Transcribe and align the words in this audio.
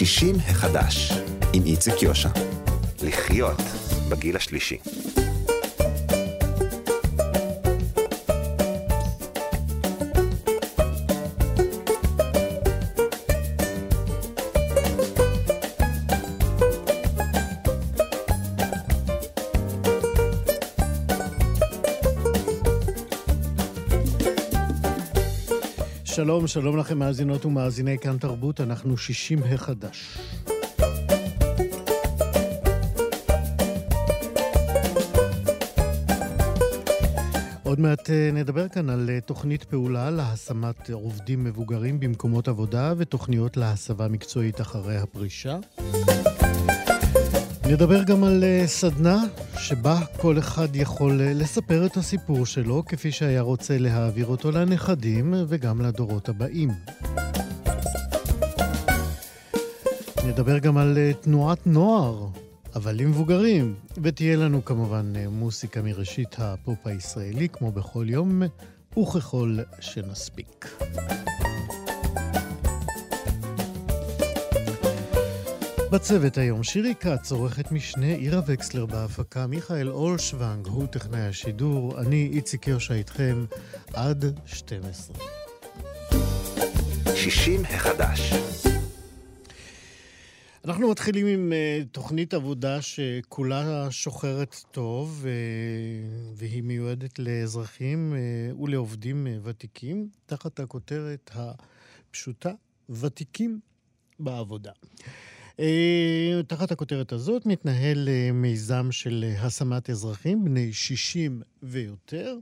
60 0.00 0.36
החדש, 0.48 1.12
עם 1.52 1.62
איציק 1.66 2.02
יושע. 2.02 2.28
לחיות 3.02 3.60
בגיל 4.08 4.36
השלישי. 4.36 4.78
שלום, 26.40 26.48
שלום 26.48 26.76
לכם 26.76 26.98
מאזינות 26.98 27.44
ומאזיני 27.44 27.98
כאן 27.98 28.18
תרבות, 28.18 28.60
אנחנו 28.60 28.96
60 28.96 29.38
החדש. 29.42 30.18
עוד 37.62 37.80
מעט 37.80 38.10
אה, 38.10 38.30
נדבר 38.32 38.68
כאן 38.68 38.90
על 38.90 39.10
אה, 39.10 39.20
תוכנית 39.20 39.64
פעולה 39.64 40.10
להשמת 40.10 40.90
עובדים 40.90 41.44
מבוגרים 41.44 42.00
במקומות 42.00 42.48
עבודה 42.48 42.94
ותוכניות 42.96 43.56
להסבה 43.56 44.08
מקצועית 44.08 44.60
אחרי 44.60 44.96
הפרישה. 44.96 45.58
נדבר 47.72 48.02
גם 48.02 48.24
על 48.24 48.44
אה, 48.44 48.62
סדנה 48.66 49.24
שבה 49.58 49.98
כל 50.16 50.38
אחד 50.38 50.76
יכול 50.76 51.20
אה, 51.20 51.32
לספר 51.32 51.86
את 51.86 51.96
הסיפור 51.96 52.46
שלו 52.46 52.82
כפי 52.86 53.12
שהיה 53.12 53.40
רוצה 53.40 53.78
להעביר 53.78 54.26
אותו 54.26 54.50
לנכדים 54.50 55.34
וגם 55.48 55.80
לדורות 55.80 56.28
הבאים. 56.28 56.70
נדבר 60.26 60.58
גם 60.58 60.76
על 60.76 60.98
אה, 60.98 61.12
תנועת 61.20 61.66
נוער, 61.66 62.26
אבל 62.74 62.94
למבוגרים, 62.96 63.74
ותהיה 64.02 64.36
לנו 64.36 64.64
כמובן 64.64 65.12
מוסיקה 65.30 65.82
מראשית 65.82 66.36
הפופ 66.38 66.86
הישראלי, 66.86 67.48
כמו 67.48 67.72
בכל 67.72 68.06
יום 68.08 68.42
וככל 68.98 69.56
שנספיק. 69.80 70.76
בצוות 75.92 76.38
היום 76.38 76.62
שירי 76.62 76.94
כץ, 76.94 77.32
עורכת 77.32 77.72
משנה, 77.72 78.06
עירה 78.06 78.40
וקסלר 78.46 78.86
בהפקה, 78.86 79.46
מיכאל 79.46 79.88
אולשוונג 79.88 80.66
הוא 80.66 80.86
טכנאי 80.86 81.20
השידור, 81.20 82.00
אני 82.00 82.30
איציק 82.32 82.66
יושע 82.66 82.94
איתכם 82.94 83.44
עד 83.94 84.24
12. 84.46 85.16
60 87.14 87.64
החדש. 87.64 88.32
אנחנו 90.64 90.90
מתחילים 90.90 91.26
עם 91.26 91.52
uh, 91.52 91.88
תוכנית 91.92 92.34
עבודה 92.34 92.82
שכולה 92.82 93.90
שוחרת 93.90 94.56
טוב 94.70 95.24
uh, 95.24 95.26
והיא 96.34 96.62
מיועדת 96.62 97.18
לאזרחים 97.18 98.14
uh, 98.14 98.60
ולעובדים 98.60 99.26
uh, 99.26 99.48
ותיקים, 99.48 100.08
תחת 100.26 100.60
הכותרת 100.60 101.30
הפשוטה, 101.34 102.50
ותיקים 102.90 103.60
בעבודה. 104.18 104.72
אה, 105.60 106.40
תחת 106.46 106.72
הכותרת 106.72 107.12
הזאת 107.12 107.46
מתנהל 107.46 108.08
אה, 108.08 108.32
מיזם 108.32 108.92
של 108.92 109.24
אה, 109.28 109.46
השמת 109.46 109.90
אזרחים 109.90 110.44
בני 110.44 110.72
60 110.72 111.42
ויותר 111.62 112.36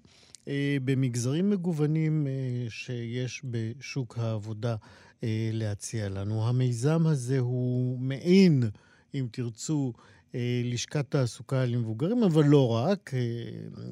במגזרים 0.84 1.50
מגוונים 1.50 2.26
שיש 2.68 3.42
בשוק 3.44 4.18
העבודה 4.18 4.76
להציע 5.52 6.08
לנו. 6.08 6.48
המיזם 6.48 7.06
הזה 7.06 7.38
הוא 7.38 7.98
מעין, 7.98 8.62
אם 9.14 9.26
תרצו, 9.30 9.92
לשכת 10.64 11.04
תעסוקה 11.08 11.64
למבוגרים, 11.64 12.22
אבל 12.22 12.44
לא 12.44 12.68
רק. 12.68 13.10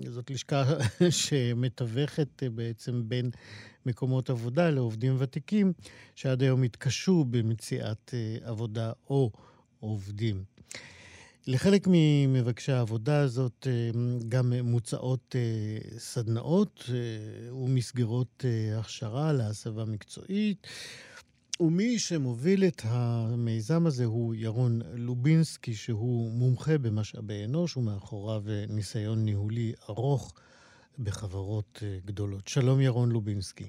זאת 0.09 0.31
לשכה 0.31 0.65
שמתווכת 1.11 2.43
בעצם 2.55 3.03
בין 3.09 3.31
מקומות 3.87 4.31
עבודה 4.31 4.71
לעובדים 4.71 5.17
ותיקים 5.19 5.73
שעד 6.15 6.43
היום 6.43 6.63
התקשו 6.63 7.25
במציאת 7.25 8.15
אה, 8.15 8.49
עבודה 8.49 8.93
או 9.11 9.31
עובדים. 9.81 10.45
לחלק 11.47 11.89
ממבקשי 11.91 12.73
העבודה 12.73 13.21
הזאת 13.21 13.67
אה, 13.71 14.01
גם 14.29 14.53
מוצעות 14.53 15.37
אה, 15.39 15.99
סדנאות 15.99 16.91
ומסגרות 17.53 18.45
הכשרה 18.79 19.33
להסבה 19.33 19.85
מקצועית. 19.85 20.67
ומי 21.61 21.99
שמוביל 21.99 22.65
את 22.65 22.83
המיזם 22.85 23.87
הזה 23.87 24.05
הוא 24.05 24.35
ירון 24.35 24.81
לובינסקי, 24.95 25.75
שהוא 25.75 26.33
מומחה 26.33 26.79
במשאבי 26.79 27.45
אנוש 27.45 27.77
ומאחוריו 27.77 28.43
ניסיון 28.69 29.25
ניהולי 29.25 29.73
ארוך 29.89 30.35
בחברות 30.99 31.83
גדולות. 32.05 32.49
שלום 32.49 32.81
ירון 32.81 33.13
לובינסקי. 33.13 33.69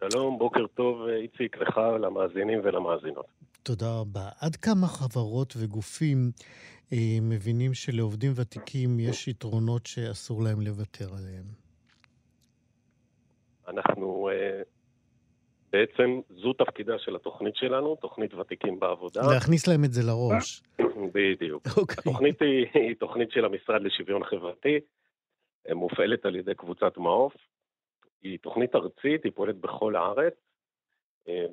שלום, 0.00 0.38
בוקר 0.38 0.66
טוב, 0.66 1.08
איציק, 1.08 1.56
לך, 1.56 1.80
למאזינים 2.00 2.60
ולמאזינות. 2.64 3.26
תודה 3.62 3.98
רבה. 4.00 4.28
עד 4.40 4.56
כמה 4.56 4.86
חברות 4.86 5.54
וגופים 5.56 6.30
אה, 6.92 7.18
מבינים 7.22 7.74
שלעובדים 7.74 8.32
ותיקים 8.36 9.00
יש 9.00 9.28
יתרונות 9.28 9.86
שאסור 9.86 10.42
להם 10.42 10.60
לוותר 10.60 11.08
עליהם? 11.18 11.44
אנחנו, 13.68 14.28
אה, 14.32 14.62
בעצם 15.72 16.20
זו 16.42 16.52
תפקידה 16.52 16.98
של 16.98 17.16
התוכנית 17.16 17.56
שלנו, 17.56 17.96
תוכנית 17.96 18.34
ותיקים 18.34 18.80
בעבודה. 18.80 19.20
להכניס 19.34 19.66
להם 19.66 19.84
את 19.84 19.92
זה 19.92 20.02
לראש. 20.02 20.62
בדיוק. 21.14 21.66
Okay. 21.66 21.80
אוקיי. 21.80 21.96
התוכנית 21.98 22.42
היא, 22.42 22.66
היא 22.74 22.94
תוכנית 23.00 23.30
של 23.30 23.44
המשרד 23.44 23.82
לשוויון 23.82 24.24
חברתי, 24.24 24.78
מופעלת 25.72 26.26
על 26.26 26.36
ידי 26.36 26.54
קבוצת 26.54 26.96
מעוף. 26.96 27.34
היא 28.22 28.38
תוכנית 28.38 28.74
ארצית, 28.74 29.24
היא 29.24 29.32
פועלת 29.34 29.56
בכל 29.56 29.96
הארץ. 29.96 30.34
אה, 31.28 31.46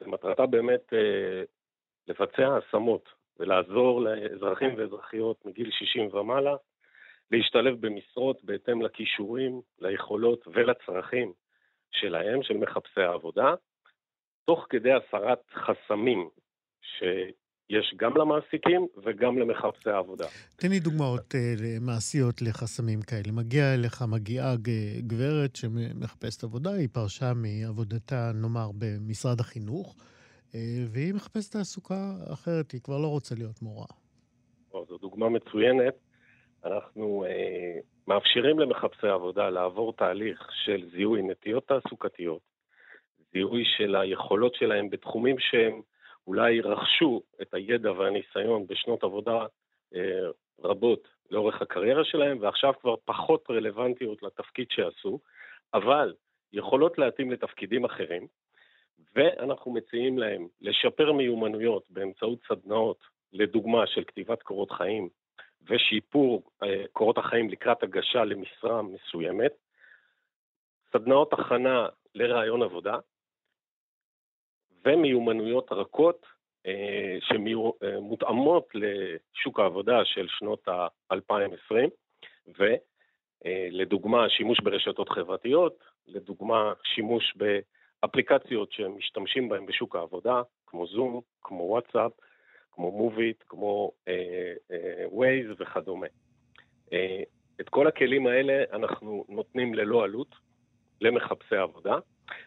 ומטרתה 0.00 0.46
באמת 0.46 0.92
אה, 0.92 1.42
לבצע 2.08 2.56
השמות 2.56 3.08
ולעזור 3.38 4.02
לאזרחים 4.02 4.74
ואזרחיות 4.76 5.46
מגיל 5.46 5.70
60 5.70 6.14
ומעלה 6.14 6.56
להשתלב 7.30 7.86
במשרות 7.86 8.44
בהתאם 8.44 8.82
לכישורים, 8.82 9.60
ליכולות 9.78 10.44
ולצרכים 10.46 11.32
שלהם, 11.90 12.42
של 12.42 12.56
מחפשי 12.56 13.00
העבודה, 13.00 13.54
תוך 14.44 14.66
כדי 14.70 14.92
הסרת 14.92 15.40
חסמים. 15.54 16.28
יש 17.70 17.94
גם 17.96 18.16
למעסיקים 18.16 18.86
וגם 19.04 19.38
למחפשי 19.38 19.90
העבודה. 19.90 20.24
תן 20.56 20.68
לי 20.68 20.80
דוגמאות 20.80 21.34
uh, 21.34 21.62
מעשיות 21.80 22.42
לחסמים 22.42 23.02
כאלה. 23.02 23.32
מגיעה 23.32 23.74
אליך, 23.74 24.02
מגיעה 24.08 24.54
גברת 25.06 25.56
שמחפשת 25.56 26.44
עבודה, 26.44 26.70
היא 26.72 26.88
פרשה 26.92 27.32
מעבודתה, 27.34 28.30
נאמר, 28.34 28.70
במשרד 28.78 29.40
החינוך, 29.40 29.96
uh, 29.96 30.54
והיא 30.92 31.14
מחפשת 31.14 31.52
תעסוקה 31.52 32.12
אחרת, 32.32 32.72
היא 32.72 32.80
כבר 32.80 32.98
לא 32.98 33.08
רוצה 33.08 33.34
להיות 33.34 33.62
מורה. 33.62 33.86
זו 34.88 34.98
דוגמה 34.98 35.28
מצוינת. 35.28 35.94
אנחנו 36.64 37.24
uh, 37.26 37.82
מאפשרים 38.08 38.58
למחפשי 38.58 39.08
עבודה 39.08 39.50
לעבור 39.50 39.92
תהליך 39.92 40.48
של 40.64 40.88
זיהוי 40.96 41.22
נטיות 41.22 41.68
תעסוקתיות, 41.68 42.40
זיהוי 43.32 43.62
של 43.76 43.96
היכולות 43.96 44.54
שלהם 44.54 44.90
בתחומים 44.90 45.36
שהם 45.38 45.80
אולי 46.26 46.60
רכשו 46.60 47.22
את 47.42 47.54
הידע 47.54 47.92
והניסיון 47.92 48.66
בשנות 48.66 49.04
עבודה 49.04 49.46
אה, 49.94 50.28
רבות 50.64 51.08
לאורך 51.30 51.62
הקריירה 51.62 52.04
שלהם, 52.04 52.38
ועכשיו 52.40 52.72
כבר 52.80 52.94
פחות 53.04 53.44
רלוונטיות 53.50 54.22
לתפקיד 54.22 54.66
שעשו, 54.70 55.18
אבל 55.74 56.14
יכולות 56.52 56.98
להתאים 56.98 57.30
לתפקידים 57.30 57.84
אחרים, 57.84 58.26
ואנחנו 59.14 59.72
מציעים 59.72 60.18
להם 60.18 60.46
לשפר 60.60 61.12
מיומנויות 61.12 61.90
באמצעות 61.90 62.38
סדנאות, 62.48 62.98
לדוגמה 63.32 63.86
של 63.86 64.04
כתיבת 64.04 64.42
קורות 64.42 64.70
חיים 64.70 65.08
ושיפור 65.62 66.42
אה, 66.62 66.84
קורות 66.92 67.18
החיים 67.18 67.48
לקראת 67.48 67.82
הגשה 67.82 68.24
למשרה 68.24 68.82
מסוימת, 68.82 69.52
סדנאות 70.92 71.32
הכנה 71.32 71.88
לרעיון 72.14 72.62
עבודה, 72.62 72.98
ומיומנויות 74.84 75.72
רכות 75.72 76.26
אה, 76.66 77.18
שמותאמות 77.20 78.68
לשוק 78.74 79.60
העבודה 79.60 80.04
של 80.04 80.26
שנות 80.28 80.68
ה-2020, 80.68 81.74
ולדוגמה 82.58 84.28
שימוש 84.28 84.60
ברשתות 84.60 85.08
חברתיות, 85.08 85.84
לדוגמה 86.06 86.72
שימוש 86.84 87.34
באפליקציות 87.36 88.72
שמשתמשים 88.72 89.48
בהן 89.48 89.66
בשוק 89.66 89.96
העבודה, 89.96 90.42
כמו 90.66 90.86
זום, 90.86 91.20
כמו 91.42 91.62
וואטסאפ, 91.62 92.12
כמו 92.72 92.90
מוביט, 92.90 93.44
כמו 93.48 93.92
ווייז 95.12 95.46
אה, 95.46 95.50
אה, 95.50 95.56
וכדומה. 95.58 96.06
אה, 96.92 97.22
את 97.60 97.68
כל 97.68 97.86
הכלים 97.86 98.26
האלה 98.26 98.64
אנחנו 98.72 99.24
נותנים 99.28 99.74
ללא 99.74 100.04
עלות 100.04 100.34
למחפשי 101.00 101.56
עבודה, 101.56 101.96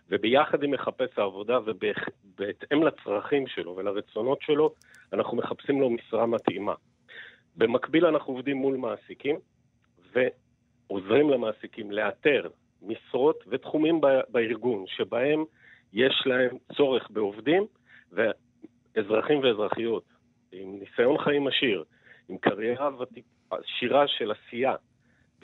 וביחד 0.09 0.63
עם 0.63 0.71
מחפש 0.71 1.17
העבודה 1.17 1.59
ובהתאם 1.65 2.83
לצרכים 2.83 3.47
שלו 3.47 3.75
ולרצונות 3.75 4.41
שלו, 4.41 4.73
אנחנו 5.13 5.37
מחפשים 5.37 5.81
לו 5.81 5.89
משרה 5.89 6.25
מתאימה. 6.25 6.73
במקביל 7.55 8.05
אנחנו 8.05 8.33
עובדים 8.33 8.57
מול 8.57 8.77
מעסיקים 8.77 9.35
ועוזרים 10.13 11.29
למעסיקים 11.29 11.91
לאתר 11.91 12.49
משרות 12.81 13.43
ותחומים 13.47 14.01
בארגון 14.29 14.85
שבהם 14.87 15.43
יש 15.93 16.23
להם 16.25 16.57
צורך 16.77 17.09
בעובדים 17.09 17.65
ואזרחים 18.11 19.39
ואזרחיות 19.39 20.03
עם 20.51 20.79
ניסיון 20.79 21.17
חיים 21.17 21.47
עשיר, 21.47 21.83
עם 22.29 22.37
קריירה 22.37 22.89
עשירה 23.49 24.07
של 24.07 24.31
עשייה 24.31 24.75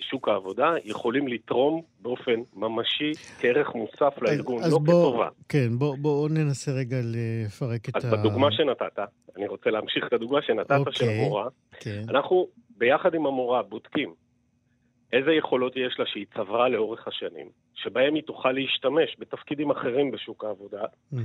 בשוק 0.02 0.28
העבודה, 0.28 0.74
יכולים 0.84 1.28
לתרום 1.28 1.82
באופן 2.02 2.40
ממשי 2.56 3.12
כערך 3.40 3.76
מוסף 3.76 4.22
לארגון, 4.22 4.62
לא 4.72 4.80
בוא, 4.80 5.12
כטובה. 5.12 5.30
כן, 5.50 5.68
בואו 5.78 5.98
בוא 5.98 6.30
ננסה 6.30 6.72
רגע 6.72 6.98
לפרק 7.04 7.90
את 7.90 7.96
אז 7.96 8.06
ה... 8.06 8.08
אז 8.08 8.14
בדוגמה 8.14 8.52
שנתת, 8.52 9.00
אני 9.38 9.48
רוצה 9.48 9.70
להמשיך 9.70 10.08
את 10.08 10.14
הדוגמה 10.14 10.42
שנתת 10.42 10.72
אוקיי, 10.72 10.94
של 10.94 11.06
המורה, 11.10 11.48
כן. 11.80 12.02
אנחנו 12.10 12.48
ביחד 12.78 13.14
עם 13.14 13.26
המורה 13.26 13.64
בודקים 13.64 14.14
איזה 15.14 15.32
יכולות 15.32 15.74
יש 15.76 16.00
לה 16.00 16.06
שהיא 16.06 16.26
צברה 16.34 16.70
לאורך 16.70 17.08
השנים, 17.08 17.50
שבהם 17.74 18.16
היא 18.16 18.24
תוכל 18.24 18.52
להשתמש 18.52 19.16
בתפקידים 19.20 19.72
אחרים 19.72 20.12
בשוק 20.12 20.44
העבודה. 20.44 20.84
Mm-hmm. 20.84 21.18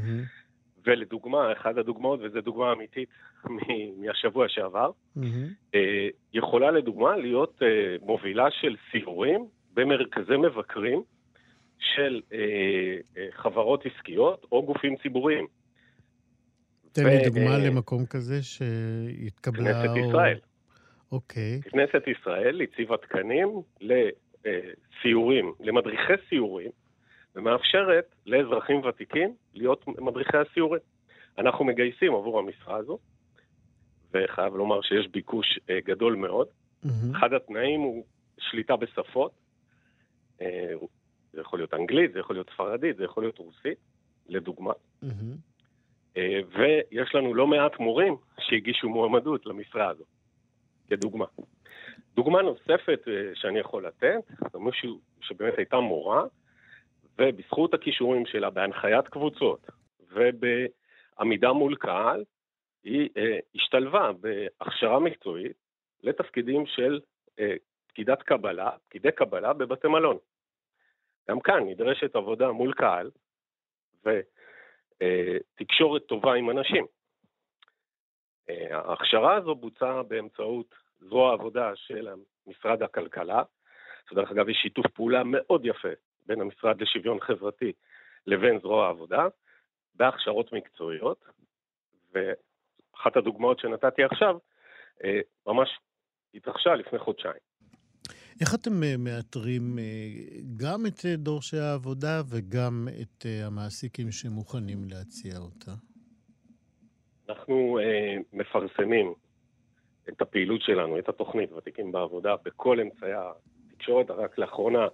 ולדוגמה, 0.87 1.53
אחת 1.53 1.77
הדוגמאות, 1.77 2.21
וזו 2.23 2.41
דוגמה 2.41 2.73
אמיתית 2.73 3.09
מהשבוע 4.01 4.49
שעבר, 4.49 4.91
mm-hmm. 5.19 5.77
יכולה 6.33 6.71
לדוגמה 6.71 7.17
להיות 7.17 7.63
אה, 7.63 7.97
מובילה 8.03 8.51
של 8.51 8.77
סיורים 8.91 9.47
במרכזי 9.75 10.37
מבקרים 10.37 11.03
של 11.79 12.21
אה, 12.33 13.27
חברות 13.31 13.87
עסקיות 13.87 14.47
או 14.53 14.67
גופים 14.67 14.97
ציבוריים. 15.03 15.47
תן 16.93 17.07
לי 17.07 17.31
דוגמה 17.31 17.59
למקום 17.59 18.07
כזה 18.07 18.43
שהתקבלה... 18.43 19.73
כנסת 19.73 19.89
או... 19.89 20.09
ישראל. 20.09 20.39
אוקיי. 21.13 21.61
כנסת 21.63 22.03
ישראל 22.07 22.61
הציבה 22.63 22.97
תקנים 22.97 23.49
לסיורים, 23.81 25.53
למדריכי 25.61 26.13
סיורים, 26.29 26.71
ומאפשרת 27.37 28.15
לאזרחים 28.27 28.85
ותיקים 28.85 29.35
להיות 29.55 29.89
מדריכי 29.89 30.37
הסיורים. 30.37 30.81
אנחנו 31.39 31.65
מגייסים 31.65 32.15
עבור 32.15 32.39
המשרה 32.39 32.77
הזו, 32.77 32.99
וחייב 34.15 34.57
לומר 34.57 34.83
שיש 34.83 35.09
ביקוש 35.09 35.59
אה, 35.71 35.79
גדול 35.85 36.15
מאוד. 36.15 36.47
Mm-hmm. 36.47 37.19
אחד 37.19 37.33
התנאים 37.33 37.81
הוא 37.81 38.05
שליטה 38.39 38.77
בשפות. 38.77 39.33
אה, 40.41 40.73
זה 41.33 41.41
יכול 41.41 41.59
להיות 41.59 41.75
אנגלית, 41.75 42.13
זה 42.13 42.19
יכול 42.19 42.37
להיות 42.37 42.51
ספרדית, 42.55 42.97
זה 42.97 43.05
יכול 43.05 43.23
להיות 43.23 43.39
רוסית, 43.39 43.79
לדוגמה. 44.29 44.73
Mm-hmm. 45.05 46.17
ויש 46.59 47.15
לנו 47.15 47.35
לא 47.35 47.47
מעט 47.47 47.81
מורים 47.81 48.17
שהגישו 48.39 48.89
מועמדות 48.89 49.47
למשרה 49.47 49.89
הזו. 49.89 50.05
כדוגמה. 50.89 51.25
דוגמה 52.15 52.43
נוספת 52.43 53.01
שאני 53.35 53.59
יכול 53.59 53.87
לתת, 53.87 54.33
זה 54.53 54.59
מישהו 54.59 55.01
שבאמת 55.21 55.55
הייתה 55.57 55.81
מורה, 55.81 56.25
ובזכות 57.19 57.75
הכישורים 57.75 58.27
שלה 58.27 58.51
בהנחיית 58.51 59.09
קבוצות 59.09 59.67
ובעמידה 60.01 61.53
מול 61.53 61.77
קהל, 61.77 62.25
היא 62.85 63.09
אה, 63.17 63.39
השתלבה 63.55 64.11
בהכשרה 64.13 65.01
מקצועית 65.01 65.57
לתפקידים 66.03 66.67
של 66.67 67.01
אה, 67.39 67.55
פקידת 67.87 68.23
קבלה, 68.23 68.71
פקידי 68.85 69.13
קבלה 69.13 69.53
בבתי 69.53 69.89
מלון. 69.89 70.19
גם 71.31 71.41
כאן 71.41 71.69
נדרשת 71.69 72.17
עבודה 72.17 72.53
מול 72.53 72.73
קהל 72.73 73.11
ותקשורת 74.05 76.03
אה, 76.03 76.07
טובה 76.09 76.35
עם 76.35 76.51
אנשים. 76.51 76.87
ההכשרה 78.71 79.35
הזו 79.35 79.55
בוצעה 79.55 80.03
באמצעות 80.03 80.75
זרוע 81.01 81.31
העבודה 81.31 81.77
של 81.77 82.09
משרד 82.47 82.83
הכלכלה, 82.83 83.43
שדרך 84.11 84.31
אגב 84.31 84.49
יש 84.49 84.57
שיתוף 84.57 84.87
פעולה 84.87 85.23
מאוד 85.25 85.67
יפה 85.67 85.89
בין 86.27 86.41
המשרד 86.41 86.83
לשוויון 86.83 87.21
חברתי 87.21 87.73
לבין 88.27 88.59
זרוע 88.63 88.87
העבודה, 88.87 89.27
בהכשרות 89.95 90.53
מקצועיות, 90.53 91.25
ואחת 92.15 93.17
הדוגמאות 93.17 93.59
שנתתי 93.59 94.05
עכשיו, 94.05 94.37
אה, 95.05 95.21
ממש 95.47 95.69
התרחשה 96.35 96.75
לפני 96.75 96.99
חודשיים. 96.99 97.47
איך 98.41 98.55
אתם 98.55 98.83
אה, 98.83 98.95
מאתרים 98.99 99.79
אה, 99.79 99.85
גם 100.57 100.87
את 100.87 101.19
דורשי 101.19 101.59
העבודה 101.59 102.23
וגם 102.31 102.89
את 103.03 103.27
המעסיקים 103.47 104.11
שמוכנים 104.11 104.79
להציע 104.91 105.39
אותה? 105.39 105.73
אנחנו 107.29 107.79
מפרסמים 108.33 109.15
את 110.09 110.23
הפעילות 110.23 110.63
שלנו, 110.63 110.99
את 110.99 111.09
התוכנית 111.09 111.53
ותיקים 111.53 111.93
בעבודה, 111.93 112.35
בכל 112.45 112.81
אמצעי 112.81 113.13
התקשורת. 113.13 114.11
רק 114.11 114.39
לאחרונה 114.39 114.87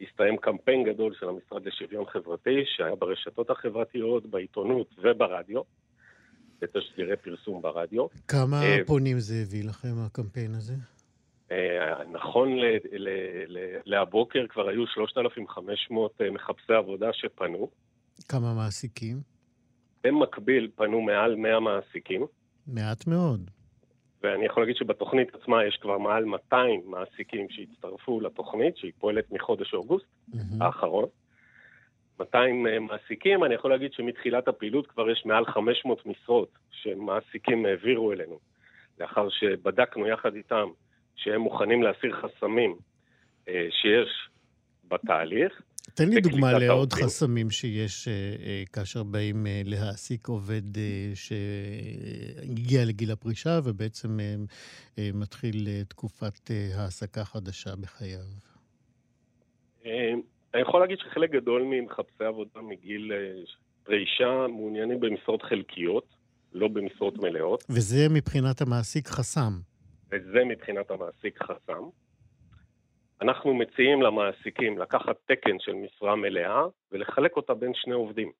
הסתיים 0.00 0.36
קמפיין 0.36 0.84
גדול 0.84 1.14
של 1.20 1.28
המשרד 1.28 1.66
לשוויון 1.66 2.04
חברתי, 2.06 2.64
שהיה 2.66 2.94
ברשתות 2.94 3.50
החברתיות, 3.50 4.26
בעיתונות 4.26 4.94
וברדיו, 4.98 5.62
בתשדירי 6.60 7.16
פרסום 7.16 7.62
ברדיו. 7.62 8.06
כמה 8.28 8.62
uh, 8.62 8.86
פונים 8.86 9.18
זה 9.18 9.34
הביא 9.42 9.64
לכם, 9.64 9.94
הקמפיין 10.06 10.54
הזה? 10.54 10.74
Uh, 11.48 11.52
נכון 12.12 12.48
להבוקר 13.84 14.46
כבר 14.48 14.68
היו 14.68 14.86
3,500 14.86 16.20
uh, 16.20 16.34
מחפשי 16.34 16.72
עבודה 16.72 17.12
שפנו. 17.12 17.70
כמה 18.28 18.54
מעסיקים? 18.54 19.20
במקביל 20.04 20.70
פנו 20.74 21.00
מעל 21.00 21.34
100 21.34 21.60
מעסיקים. 21.60 22.26
מעט 22.66 23.06
מאוד. 23.06 23.50
ואני 24.22 24.46
יכול 24.46 24.62
להגיד 24.62 24.76
שבתוכנית 24.76 25.34
עצמה 25.34 25.64
יש 25.64 25.76
כבר 25.76 25.98
מעל 25.98 26.24
200 26.24 26.80
מעסיקים 26.86 27.46
שהצטרפו 27.50 28.20
לתוכנית, 28.20 28.76
שהיא 28.76 28.92
פועלת 28.98 29.32
מחודש 29.32 29.74
אוגוסט 29.74 30.06
mm-hmm. 30.06 30.64
האחרון. 30.64 31.04
200 32.20 32.66
אה, 32.66 32.78
מעסיקים, 32.78 33.44
אני 33.44 33.54
יכול 33.54 33.70
להגיד 33.70 33.92
שמתחילת 33.92 34.48
הפעילות 34.48 34.86
כבר 34.86 35.10
יש 35.10 35.22
מעל 35.26 35.46
500 35.46 36.06
משרות 36.06 36.48
שמעסיקים 36.70 37.66
העבירו 37.66 38.12
אלינו, 38.12 38.38
לאחר 39.00 39.28
שבדקנו 39.28 40.06
יחד 40.06 40.34
איתם 40.34 40.68
שהם 41.16 41.40
מוכנים 41.40 41.82
להסיר 41.82 42.16
חסמים 42.16 42.76
אה, 43.48 43.66
שיש 43.70 44.28
בתהליך. 44.88 45.62
תן 45.96 46.08
לי 46.08 46.20
דוגמה 46.20 46.52
לעוד 46.52 46.68
העובדים. 46.68 47.04
חסמים 47.04 47.50
שיש 47.50 48.08
אה, 48.08 48.12
אה, 48.46 48.62
כאשר 48.72 49.02
באים 49.02 49.46
אה, 49.46 49.62
להעסיק 49.64 50.28
עובד 50.28 50.62
שהגיע 51.14 52.84
לגיל 52.84 53.10
הפרישה 53.10 53.60
ובעצם 53.64 54.18
מתחיל 54.98 55.68
תקופת 55.88 56.50
העסקה 56.74 57.24
חדשה 57.24 57.70
בחייו. 57.76 58.18
אני 60.54 60.62
יכול 60.62 60.80
להגיד 60.80 60.98
שחלק 60.98 61.30
גדול 61.30 61.62
ממחפשי 61.62 62.24
עבודה 62.24 62.60
מגיל 62.62 63.12
פרישה 63.84 64.46
מעוניינים 64.48 65.00
במשרות 65.00 65.42
חלקיות, 65.42 66.14
לא 66.52 66.68
במשרות 66.68 67.18
מלאות. 67.18 67.64
וזה 67.70 68.06
מבחינת 68.10 68.60
המעסיק 68.60 69.08
חסם. 69.08 69.52
וזה 70.12 70.44
מבחינת 70.44 70.90
המעסיק 70.90 71.42
חסם. 71.42 71.82
אנחנו 73.22 73.54
מציעים 73.54 74.02
למעסיקים 74.02 74.78
לקחת 74.78 75.16
תקן 75.26 75.56
של 75.58 75.72
משרה 75.72 76.16
מלאה 76.16 76.62
ולחלק 76.92 77.36
אותה 77.36 77.54
בין 77.54 77.72
שני 77.74 77.94
עובדים. 77.94 78.32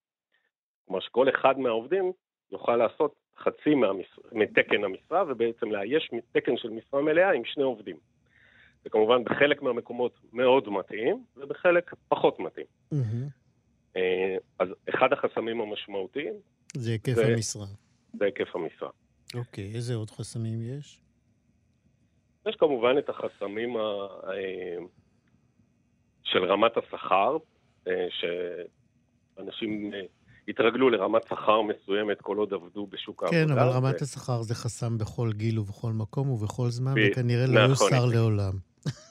כלומר 0.87 1.01
שכל 1.01 1.29
אחד 1.29 1.59
מהעובדים 1.59 2.13
יוכל 2.53 2.77
לעשות 2.77 3.15
חצי 3.39 3.75
מהמשרה, 3.75 4.25
מתקן 4.33 4.85
המשרה 4.85 5.25
ובעצם 5.29 5.73
לאייש 5.73 6.11
תקן 6.33 6.57
של 6.57 6.71
משרה 6.71 7.03
מלאה 7.03 7.33
עם 7.33 7.43
שני 7.45 7.63
עובדים. 7.63 7.97
וכמובן 8.87 9.25
בחלק 9.25 9.63
מהמקומות 9.63 10.21
מאוד 10.33 10.69
מתאים 10.69 11.25
ובחלק 11.37 11.95
פחות 12.09 12.41
מתאים. 12.41 12.67
Mm-hmm. 12.95 13.99
אז 14.59 14.69
אחד 14.89 15.13
החסמים 15.13 15.61
המשמעותיים... 15.61 16.35
זה 16.77 16.91
היקף 16.91 17.13
זה, 17.13 17.27
המשרה. 17.27 17.67
זה 18.19 18.25
היקף 18.25 18.57
המשרה. 18.57 18.91
אוקיי, 19.35 19.75
איזה 19.75 19.95
עוד 19.95 20.11
חסמים 20.11 20.59
יש? 20.63 21.06
יש 22.47 22.57
כמובן 22.57 22.99
את 22.99 23.09
החסמים 23.09 23.77
ה... 23.77 23.81
אה, 24.29 24.77
של 26.25 26.45
רמת 26.45 26.77
השכר, 26.77 27.37
אה, 27.89 28.07
שאנשים 29.37 29.95
אה, 29.95 30.01
התרגלו 30.49 30.91
לרמת 30.91 31.23
שכר 31.29 31.63
מסוימת 31.63 32.21
כל 32.21 32.37
עוד 32.37 32.55
עבדו 32.55 32.87
בשוק 32.87 33.25
כן, 33.25 33.37
העבודה. 33.37 33.55
כן, 33.55 33.61
אבל 33.61 33.77
רמת 33.77 33.95
ו... 34.01 34.05
השכר 34.05 34.43
זה 34.43 34.55
חסם 34.55 34.99
בכל 34.99 35.31
גיל 35.33 35.59
ובכל 35.59 35.93
מקום 35.93 36.31
ובכל 36.31 36.69
זמן, 36.69 36.95
ב... 36.95 36.99
וכנראה 37.11 37.47
לא 37.47 37.67
נכון, 37.67 37.89
יוסר 37.93 38.07
לעולם. 38.07 38.53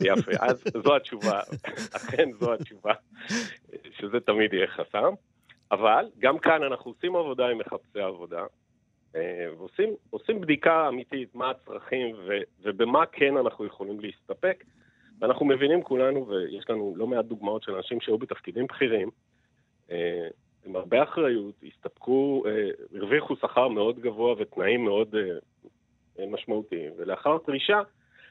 יפה, 0.01 0.31
אז 0.49 0.63
זו 0.83 0.95
התשובה, 0.95 1.39
אכן 1.97 2.29
זו 2.39 2.53
התשובה, 2.53 2.93
שזה 3.99 4.19
תמיד 4.25 4.53
יהיה 4.53 4.67
חסם. 4.67 5.13
אבל 5.71 6.05
גם 6.19 6.37
כאן 6.37 6.63
אנחנו 6.63 6.91
עושים 6.91 7.15
עבודה 7.15 7.47
עם 7.47 7.57
מחפשי 7.57 7.99
עבודה, 7.99 8.43
אה, 9.15 9.47
ועושים 10.11 10.41
בדיקה 10.41 10.87
אמיתית 10.87 11.35
מה 11.35 11.49
הצרכים 11.49 12.15
ו, 12.27 12.37
ובמה 12.63 13.05
כן 13.05 13.37
אנחנו 13.37 13.65
יכולים 13.65 13.99
להסתפק. 13.99 14.63
ואנחנו 15.21 15.45
מבינים 15.45 15.83
כולנו, 15.83 16.27
ויש 16.27 16.69
לנו 16.69 16.93
לא 16.97 17.07
מעט 17.07 17.25
דוגמאות 17.25 17.63
של 17.63 17.75
אנשים 17.75 18.01
שהיו 18.01 18.17
בתפקידים 18.17 18.67
בכירים, 18.67 19.09
עם 20.65 20.75
הרבה 20.75 21.03
אחריות, 21.03 21.55
הסתפקו, 21.63 22.43
הרוויחו 22.95 23.35
שכר 23.35 23.67
מאוד 23.67 23.99
גבוה 23.99 24.35
ותנאים 24.37 24.85
מאוד 24.85 25.15
משמעותיים, 26.27 26.93
ולאחר 26.97 27.37
פרישה 27.37 27.81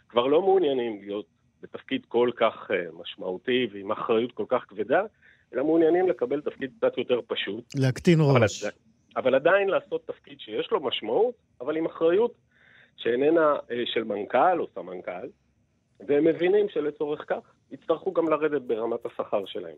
כבר 0.08 0.26
לא 0.26 0.40
מעוניינים 0.40 1.00
להיות 1.00 1.26
בתפקיד 1.62 2.06
כל 2.08 2.30
כך 2.36 2.70
משמעותי 2.92 3.66
ועם 3.72 3.92
אחריות 3.92 4.32
כל 4.32 4.46
כך 4.48 4.64
כבדה, 4.68 5.02
אלא 5.54 5.64
מעוניינים 5.64 6.08
לקבל 6.08 6.40
תפקיד 6.40 6.70
קצת 6.78 6.98
יותר 6.98 7.20
פשוט. 7.26 7.64
להקטין 7.74 8.18
ראש. 8.20 8.64
אבל, 8.64 8.72
אבל 9.16 9.34
עדיין 9.34 9.68
לעשות 9.68 10.06
תפקיד 10.06 10.40
שיש 10.40 10.70
לו 10.70 10.80
משמעות, 10.80 11.34
אבל 11.60 11.76
עם 11.76 11.86
אחריות 11.86 12.34
שאיננה 12.96 13.56
אה, 13.70 13.82
של 13.86 14.04
מנכ"ל 14.04 14.60
או 14.60 14.66
סמנכ"ל, 14.74 15.28
והם 16.00 16.24
מבינים 16.24 16.68
שלצורך 16.68 17.24
כך 17.26 17.54
יצטרכו 17.70 18.12
גם 18.12 18.28
לרדת 18.28 18.62
ברמת 18.62 19.06
השכר 19.06 19.44
שלהם. 19.46 19.76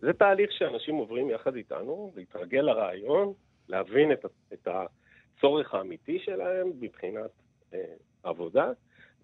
זה 0.00 0.12
תהליך 0.12 0.52
שאנשים 0.52 0.94
עוברים 0.94 1.30
יחד 1.30 1.54
איתנו, 1.54 2.12
להתרגל 2.16 2.60
לרעיון, 2.60 3.32
להבין 3.68 4.12
את, 4.12 4.24
את 4.52 4.68
הצורך 4.68 5.74
האמיתי 5.74 6.18
שלהם 6.18 6.72
מבחינת 6.80 7.30
אה, 7.74 7.94
עבודה, 8.22 8.72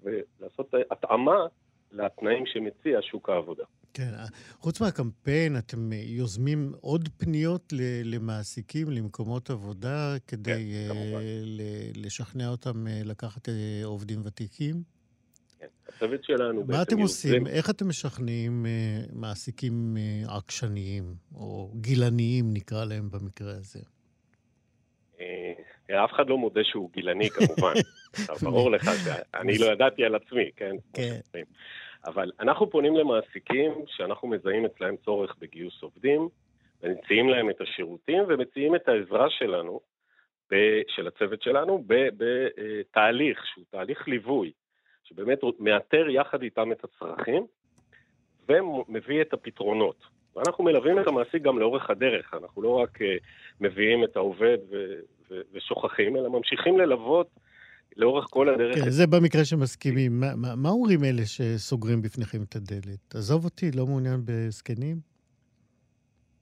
ולעשות 0.03 0.75
התאמה 0.91 1.47
לתנאים 1.93 2.47
שמציע 2.47 2.99
שוק 3.03 3.29
העבודה. 3.29 3.65
כן, 3.97 4.11
חוץ 4.59 4.81
מהקמפיין, 4.81 5.57
אתם 5.59 5.93
יוזמים 5.93 6.73
עוד 6.81 7.09
פניות 7.17 7.73
למעסיקים, 8.05 8.91
למקומות 8.91 9.51
עבודה, 9.51 10.15
כדי 10.27 10.73
כן, 10.89 10.95
uh, 10.95 11.99
לשכנע 11.99 12.49
אותם 12.49 12.87
uh, 12.87 13.09
לקחת 13.09 13.49
uh, 13.49 13.53
עובדים 13.85 14.21
ותיקים? 14.25 14.75
כן, 15.61 15.67
הצוות 15.89 16.25
שלנו 16.25 16.65
מה 16.69 16.83
אתם 16.83 16.99
עושים? 16.99 17.33
יוזרים... 17.33 17.47
איך 17.57 17.71
אתם 17.71 17.89
משכנעים 17.89 18.67
uh, 18.67 19.13
מעסיקים 19.13 19.97
uh, 19.97 20.31
עקשניים, 20.33 21.15
או 21.35 21.73
גילניים, 21.81 22.55
נקרא 22.55 22.85
להם 22.85 23.11
במקרה 23.11 23.51
הזה? 23.53 23.81
אף 26.05 26.11
אחד 26.13 26.29
לא 26.29 26.39
מודה 26.39 26.61
שהוא 26.65 26.91
גילני 26.93 27.31
כמובן. 27.31 27.73
ברור 28.43 28.71
לך 28.71 28.91
שאני 29.05 29.59
לא 29.59 29.67
ידעתי 29.67 30.05
על 30.05 30.15
עצמי, 30.15 30.51
כן? 30.57 30.77
כן. 30.93 31.21
אבל 32.07 32.31
אנחנו 32.41 32.71
פונים 32.71 32.97
למעסיקים 32.97 33.73
שאנחנו 33.87 34.29
מזהים 34.29 34.65
אצלהם 34.65 34.97
צורך 35.05 35.37
בגיוס 35.39 35.83
עובדים, 35.83 36.29
ומציעים 36.83 37.29
להם 37.29 37.51
את 37.51 37.61
השירותים 37.61 38.23
ומציעים 38.29 38.75
את 38.75 38.89
העזרה 38.89 39.31
שלנו, 39.31 39.81
של 40.89 41.07
הצוות 41.07 41.43
שלנו, 41.43 41.85
בתהליך 41.87 43.47
שהוא 43.47 43.65
תהליך 43.71 44.09
ליווי, 44.09 44.53
שבאמת 45.05 45.39
מאתר 45.59 46.09
יחד 46.09 46.43
איתם 46.43 46.73
את 46.73 46.85
הצרכים 46.85 47.47
ומביא 48.49 49.21
את 49.21 49.33
הפתרונות. 49.33 49.97
ואנחנו 50.37 50.65
מלווים 50.65 51.01
את 51.01 51.07
המעסיק 51.07 51.43
גם 51.43 51.59
לאורך 51.59 51.91
הדרך, 51.91 52.35
אנחנו 52.35 52.63
לא 52.63 52.69
רק 52.69 53.03
אה, 53.03 53.17
מביאים 53.61 54.05
את 54.05 54.17
העובד 54.17 54.59
ושוכחים, 55.53 56.17
אלא 56.17 56.29
ממשיכים 56.29 56.79
ללוות 56.79 57.27
לאורך 57.97 58.27
כל 58.31 58.49
הדרך. 58.49 58.75
כן, 58.75 58.91
זה 58.91 59.07
במקרה 59.07 59.45
שמסכימים. 59.45 60.21
מה, 60.21 60.37
מה, 60.37 60.57
מה 60.57 60.69
אומרים 60.69 61.05
אלה 61.05 61.23
שסוגרים 61.27 62.03
בפניכם 62.03 62.39
את 62.43 62.57
הדלת? 62.57 63.15
עזוב 63.15 63.45
אותי, 63.45 63.71
לא 63.77 63.87
מעוניין 63.87 64.21
בזקנים? 64.25 64.97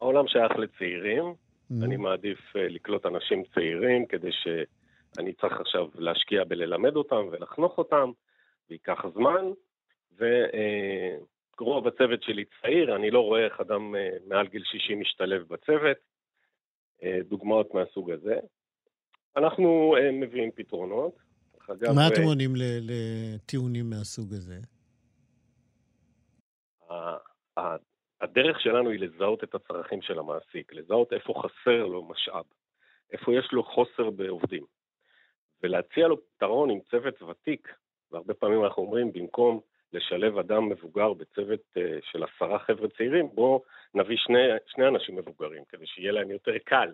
העולם 0.00 0.28
שייך 0.28 0.52
לצעירים. 0.58 1.24
Mm. 1.24 1.84
אני 1.84 1.96
מעדיף 1.96 2.38
uh, 2.38 2.58
לקלוט 2.58 3.06
אנשים 3.06 3.42
צעירים, 3.54 4.06
כדי 4.06 4.30
שאני 4.32 5.32
צריך 5.32 5.60
עכשיו 5.60 5.88
להשקיע 5.94 6.44
בללמד 6.44 6.96
אותם 6.96 7.28
ולחנוך 7.32 7.78
אותם, 7.78 8.10
וייקח 8.70 9.04
זמן. 9.14 9.44
ורוב 10.18 11.86
uh, 11.86 11.88
הצוות 11.88 12.22
שלי 12.22 12.44
צעיר, 12.60 12.96
אני 12.96 13.10
לא 13.10 13.20
רואה 13.20 13.44
איך 13.44 13.60
אדם 13.60 13.94
uh, 13.94 14.28
מעל 14.28 14.46
גיל 14.46 14.62
60 14.64 15.00
משתלב 15.00 15.42
בצוות. 15.48 15.96
דוגמאות 17.28 17.74
מהסוג 17.74 18.10
הזה. 18.10 18.38
אנחנו 19.36 19.94
מביאים 20.12 20.50
פתרונות. 20.54 21.23
אגב... 21.70 21.92
מה 21.94 22.08
אתם 22.08 22.22
עונים 22.22 22.52
לטיעונים 22.56 23.90
מהסוג 23.90 24.32
הזה? 24.32 24.58
הדרך 28.20 28.60
שלנו 28.60 28.90
היא 28.90 29.00
לזהות 29.00 29.44
את 29.44 29.54
הצרכים 29.54 30.02
של 30.02 30.18
המעסיק, 30.18 30.72
לזהות 30.72 31.12
איפה 31.12 31.34
חסר 31.42 31.86
לו 31.86 32.04
משאב, 32.08 32.44
איפה 33.12 33.34
יש 33.34 33.52
לו 33.52 33.62
חוסר 33.62 34.10
בעובדים, 34.10 34.64
ולהציע 35.62 36.08
לו 36.08 36.16
פתרון 36.26 36.70
עם 36.70 36.78
צוות 36.90 37.22
ותיק, 37.22 37.74
והרבה 38.12 38.34
פעמים 38.34 38.64
אנחנו 38.64 38.82
אומרים, 38.82 39.12
במקום 39.12 39.60
לשלב 39.92 40.38
אדם 40.38 40.68
מבוגר 40.68 41.12
בצוות 41.12 41.60
אה, 41.76 41.98
של 42.02 42.24
עשרה 42.24 42.58
חבר'ה 42.58 42.88
צעירים, 42.96 43.28
בואו 43.34 43.62
נביא 43.94 44.16
שני, 44.16 44.38
שני 44.66 44.88
אנשים 44.88 45.16
מבוגרים, 45.16 45.62
כדי 45.68 45.86
שיהיה 45.86 46.12
להם 46.12 46.30
יותר 46.30 46.58
קל 46.64 46.92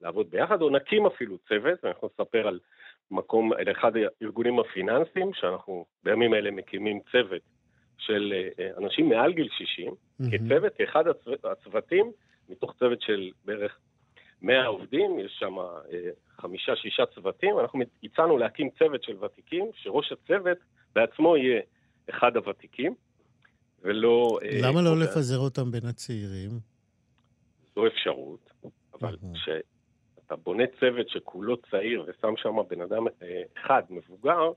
לעבוד 0.00 0.30
ביחד, 0.30 0.62
או 0.62 0.70
נקים 0.70 1.06
אפילו 1.06 1.38
צוות, 1.38 1.84
ואנחנו 1.84 2.08
נספר 2.08 2.48
על 2.48 2.60
מקום, 3.10 3.52
לאחד 3.52 3.92
הארגונים 3.96 4.58
הפיננסיים, 4.58 5.30
שאנחנו 5.34 5.84
בימים 6.04 6.34
אלה 6.34 6.50
מקימים 6.50 7.00
צוות 7.12 7.42
של 7.98 8.32
אה, 8.58 8.70
אנשים 8.78 9.08
מעל 9.08 9.32
גיל 9.32 9.48
60, 9.58 9.92
mm-hmm. 9.92 10.24
כצוות, 10.30 10.72
כאחד 10.76 11.04
הצוותים, 11.44 12.12
מתוך 12.48 12.74
צוות 12.78 13.02
של 13.02 13.30
בערך 13.44 13.78
100 14.42 14.66
עובדים, 14.66 15.18
יש 15.18 15.36
שם 15.38 15.58
אה, 15.58 16.10
חמישה-שישה 16.40 17.02
צוותים, 17.14 17.58
אנחנו 17.60 17.80
הצענו 18.02 18.38
להקים 18.38 18.70
צוות 18.78 19.02
של 19.02 19.24
ותיקים, 19.24 19.70
שראש 19.74 20.12
הצוות 20.12 20.58
בעצמו 20.94 21.36
יהיה 21.36 21.60
אחד 22.10 22.36
הוותיקים, 22.36 22.94
ולא... 23.82 24.38
אה, 24.42 24.58
למה 24.62 24.82
לא 24.82 24.96
לפזר 24.98 25.38
אותם 25.38 25.70
בין 25.70 25.86
הצעירים? 25.86 26.50
זו 27.74 27.86
אפשרות, 27.86 28.50
אבל 29.00 29.14
mm-hmm. 29.14 29.50
אתה 30.32 30.38
בונה 30.38 30.64
צוות 30.80 31.08
שכולו 31.08 31.56
צעיר 31.56 32.04
ושם 32.06 32.34
שם 32.36 32.56
בן 32.68 32.80
אדם 32.80 33.06
אה, 33.22 33.42
אחד 33.56 33.82
מבוגר, 33.90 34.52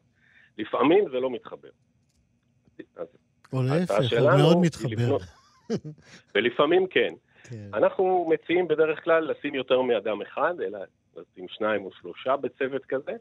לפעמים 0.58 1.06
זה 1.10 1.20
לא 1.20 1.30
מתחבר. 1.30 1.70
או 3.53 3.63
להפך, 3.63 4.20
הוא 4.20 4.38
מאוד 4.38 4.58
מתחבר. 4.62 5.18
ולפעמים 6.36 6.88
כן. 6.88 7.13
כן. 7.44 7.70
אנחנו 7.74 8.30
מציעים 8.30 8.68
בדרך 8.68 9.03
כלל 9.03 9.32
לשים 9.32 9.56
יותר 9.56 9.82
מאדם 9.82 10.22
אחד, 10.22 10.53
אלא 10.62 10.80
לשים 11.15 11.48
שניים 11.48 11.86
או 11.86 11.92
שלושה 11.92 12.38
בצוות 12.38 12.86
כזה, 12.86 13.13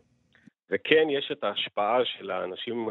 וכן 0.71 1.07
יש 1.11 1.33
את 1.33 1.45
ההשפעה 1.45 1.99
של 2.05 2.31
האנשים 2.31 2.89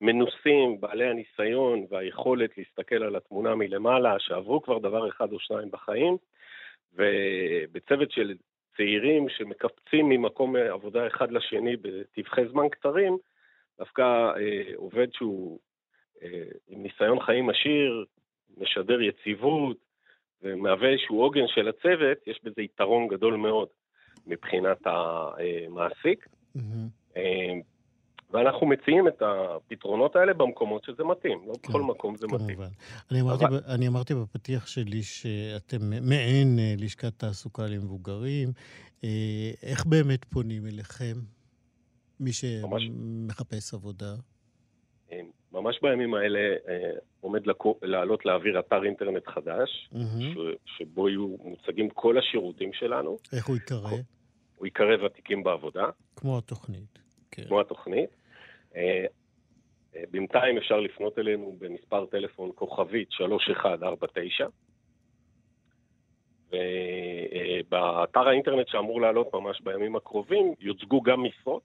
המנוסים, 0.00 0.80
בעלי 0.80 1.10
הניסיון 1.10 1.86
והיכולת 1.90 2.58
להסתכל 2.58 3.02
על 3.02 3.16
התמונה 3.16 3.54
מלמעלה, 3.54 4.14
שעברו 4.18 4.62
כבר 4.62 4.78
דבר 4.78 5.08
אחד 5.08 5.32
או 5.32 5.40
שניים 5.40 5.70
בחיים, 5.70 6.16
ובצוות 6.94 8.10
של 8.10 8.34
צעירים 8.76 9.28
שמקפצים 9.28 10.08
ממקום 10.08 10.56
עבודה 10.56 11.06
אחד 11.06 11.32
לשני 11.32 11.76
בטווחי 11.76 12.48
זמן 12.50 12.68
קצרים, 12.68 13.16
דווקא 13.78 14.02
אה, 14.02 14.62
עובד 14.76 15.12
שהוא 15.12 15.58
אה, 16.22 16.42
עם 16.68 16.82
ניסיון 16.82 17.20
חיים 17.20 17.50
עשיר, 17.50 18.04
משדר 18.56 19.00
יציבות 19.00 19.76
ומהווה 20.42 20.88
איזשהו 20.88 21.22
עוגן 21.22 21.46
של 21.46 21.68
הצוות, 21.68 22.18
יש 22.26 22.40
בזה 22.44 22.62
יתרון 22.62 23.08
גדול 23.08 23.36
מאוד 23.36 23.68
מבחינת 24.26 24.78
המעסיק. 24.84 26.26
Mm-hmm. 26.56 27.18
אה, 28.34 28.40
ואנחנו 28.40 28.66
מציעים 28.66 29.08
את 29.08 29.22
הפתרונות 29.22 30.16
האלה 30.16 30.34
במקומות 30.34 30.84
שזה 30.84 31.04
מתאים, 31.04 31.42
לא 31.46 31.52
כן, 31.62 31.68
בכל 31.68 31.82
מקום 31.82 32.16
זה 32.16 32.26
כמובן. 32.26 32.44
מתאים. 32.44 32.58
אני 33.10 33.20
אמרתי, 33.20 33.44
אבל... 33.44 33.60
אני 33.74 33.88
אמרתי 33.88 34.14
בפתיח 34.14 34.66
שלי 34.66 35.02
שאתם 35.02 35.78
מעין 36.02 36.58
אה, 36.58 36.74
לשכת 36.78 37.18
תעסוקה 37.18 37.62
למבוגרים. 37.66 38.48
אה, 39.04 39.50
איך 39.62 39.86
באמת 39.86 40.24
פונים 40.24 40.66
אליכם, 40.66 41.14
מי 42.20 42.30
שמחפש 42.32 43.74
עבודה? 43.74 44.14
אה, 45.12 45.20
ממש 45.52 45.78
בימים 45.82 46.14
האלה 46.14 46.38
עומד 47.20 47.40
לעלות 47.82 48.26
לאוויר 48.26 48.58
אתר 48.58 48.84
אינטרנט 48.84 49.28
חדש, 49.28 49.90
mm-hmm. 49.92 50.38
שבו 50.66 51.08
יהיו 51.08 51.36
מוצגים 51.44 51.90
כל 51.90 52.18
השירותים 52.18 52.72
שלנו. 52.72 53.18
איך 53.32 53.46
הוא 53.46 53.56
ייקרא? 53.56 53.90
הוא 54.56 54.66
ייקרא 54.66 55.04
ותיקים 55.06 55.42
בעבודה. 55.42 55.86
כמו 56.16 56.38
התוכנית. 56.38 56.98
כן. 57.30 57.44
כמו 57.48 57.60
התוכנית. 57.60 58.23
אה, 58.76 59.06
אה, 59.96 60.02
בינתיים 60.10 60.56
אפשר 60.56 60.80
לפנות 60.80 61.18
אלינו 61.18 61.56
במספר 61.58 62.06
טלפון 62.06 62.50
כוכבית 62.54 63.12
3149, 63.12 64.46
ובאתר 66.48 68.28
האינטרנט 68.28 68.68
שאמור 68.68 69.00
לעלות 69.00 69.34
ממש 69.34 69.60
בימים 69.60 69.96
הקרובים 69.96 70.54
יוצגו 70.60 71.02
גם 71.02 71.22
משרות, 71.22 71.62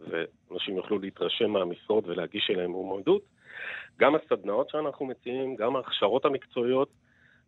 ואנשים 0.00 0.76
יוכלו 0.76 0.98
להתרשם 0.98 1.50
מהמשרות 1.50 2.06
ולהגיש 2.06 2.50
אליהם 2.50 2.70
מועמדות. 2.70 3.22
גם 3.98 4.14
הסדנאות 4.14 4.68
שאנחנו 4.68 5.06
מציעים, 5.06 5.56
גם 5.56 5.76
ההכשרות 5.76 6.24
המקצועיות 6.24 6.88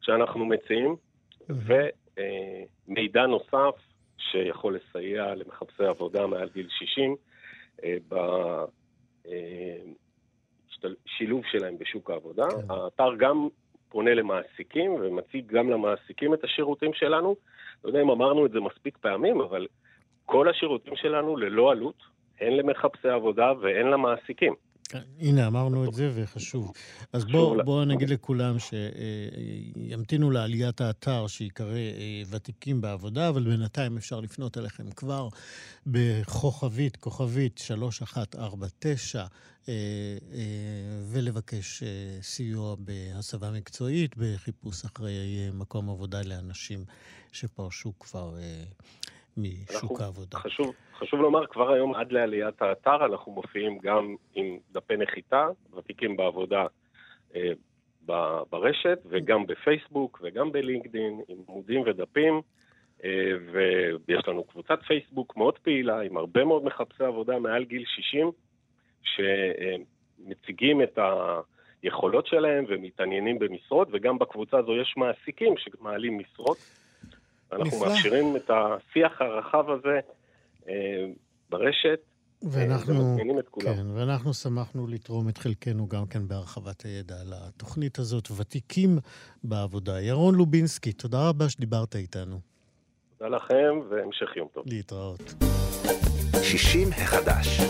שאנחנו 0.00 0.45
מציעים, 0.47 0.97
ומידע 2.88 3.26
נוסף 3.26 3.75
שיכול 4.19 4.76
לסייע 4.76 5.35
למחפשי 5.35 5.85
עבודה 5.85 6.26
מעל 6.26 6.49
גיל 6.55 6.69
60 6.71 7.17
בשילוב 10.83 11.43
שלהם 11.50 11.79
בשוק 11.79 12.11
העבודה. 12.11 12.50
כן. 12.50 12.57
האתר 12.69 13.15
גם 13.19 13.49
פונה 13.89 14.15
למעסיקים 14.15 14.95
ומציג 14.95 15.47
גם 15.47 15.71
למעסיקים 15.71 16.35
את 16.35 16.45
השירותים 16.45 16.93
שלנו. 16.95 17.37
לא 17.85 17.89
יודע 17.89 18.03
אם 18.03 18.11
אמרנו 18.11 18.47
את 18.47 18.50
זה 18.50 18.61
מספיק 18.61 18.99
פעמים, 18.99 19.41
אבל 19.41 19.67
כל 20.27 20.49
השירותים 20.49 20.97
שלנו 20.97 21.37
ללא 21.37 21.71
עלות, 21.71 22.03
הן 22.41 22.53
למחפשי 22.53 23.09
עבודה 23.09 23.53
והן 23.61 23.87
למעסיקים. 23.87 24.55
הנה, 25.19 25.47
אמרנו 25.47 25.89
את 25.89 25.95
זה 25.95 26.13
וחשוב. 26.15 26.73
אז 27.13 27.25
בואו 27.25 27.65
בוא 27.65 27.85
נגיד 27.85 28.11
לכולם 28.11 28.57
שימתינו 28.59 30.31
לעליית 30.31 30.81
האתר 30.81 31.27
שיקרא 31.27 31.77
אה, 31.77 32.23
ותיקים 32.31 32.81
בעבודה, 32.81 33.29
אבל 33.29 33.45
בינתיים 33.45 33.97
אפשר 33.97 34.21
לפנות 34.21 34.59
אליכם 34.59 34.91
כבר 34.91 35.29
בכוכבית, 35.87 36.97
כוכבית 36.97 37.59
3149, 37.59 39.19
אה, 39.21 39.27
אה, 39.69 39.75
ולבקש 41.11 41.83
סיוע 42.23 42.77
בהסבה 42.79 43.51
מקצועית, 43.51 44.17
בחיפוש 44.17 44.85
אחרי 44.85 45.51
מקום 45.53 45.91
עבודה 45.91 46.23
לאנשים 46.23 46.85
שפרשו 47.33 47.93
כבר 47.99 48.37
משוק 49.37 50.01
העבודה. 50.01 50.39
חשוב, 50.39 50.75
חשוב 50.95 51.21
לומר, 51.21 51.47
כבר 51.47 51.73
היום 51.73 51.95
עד 51.95 52.13
לעליית 52.13 52.63
האתר 52.63 53.07
אנחנו 53.07 53.33
מופיעים 53.33 53.79
גם 53.79 54.15
עם 54.35 54.59
דפי 54.73 54.97
נחיתה, 54.97 55.49
ותיקים 55.77 56.17
בעבודה 56.17 56.67
אה, 57.37 57.53
ברשת, 58.51 58.99
וגם 59.09 59.47
בפייסבוק 59.47 60.21
וגם 60.23 60.53
בלינקדאין, 60.53 61.21
עם 61.29 61.39
עמודים 61.49 61.81
ודפים. 61.81 62.41
אה, 63.05 63.33
ויש 63.53 64.29
לנו 64.29 64.45
קבוצת 64.45 64.79
פייסבוק 64.87 65.37
מאוד 65.37 65.59
פעילה, 65.59 66.01
עם 66.01 66.17
הרבה 66.17 66.45
מאוד 66.45 66.65
מחפשי 66.65 67.05
עבודה 67.05 67.39
מעל 67.39 67.65
גיל 67.65 67.85
60, 67.87 68.31
שמציגים 69.03 70.83
את 70.83 70.99
היכולות 71.83 72.27
שלהם 72.27 72.65
ומתעניינים 72.69 73.39
במשרות, 73.39 73.89
וגם 73.93 74.19
בקבוצה 74.19 74.59
הזו 74.59 74.77
יש 74.77 74.95
מעסיקים 74.97 75.55
שמעלים 75.57 76.19
משרות. 76.19 76.59
אנחנו 77.52 77.64
נפלא. 77.64 77.88
מאפשרים 77.88 78.37
את 78.37 78.50
השיח 78.50 79.21
הרחב 79.21 79.71
הזה 79.71 80.00
אה, 80.69 81.07
ברשת. 81.50 82.00
ואנחנו, 82.42 83.16
כן, 83.61 83.87
ואנחנו 83.95 84.35
שמחנו 84.35 84.87
לתרום 84.87 85.28
את 85.28 85.38
חלקנו 85.38 85.88
גם 85.88 86.07
כן 86.07 86.28
בהרחבת 86.28 86.83
הידע 86.83 87.14
על 87.21 87.33
התוכנית 87.37 87.99
הזאת, 87.99 88.28
ותיקים 88.37 88.99
בעבודה. 89.45 90.00
ירון 90.00 90.35
לובינסקי, 90.35 90.92
תודה 90.92 91.28
רבה 91.28 91.49
שדיברת 91.49 91.97
איתנו. 91.97 92.40
תודה 93.19 93.37
לכם, 93.37 93.80
והמשך 93.90 94.37
יום 94.37 94.49
טוב. 94.52 94.64
להתראות. 94.66 95.35
60 96.42 96.88
החדש. 96.92 97.61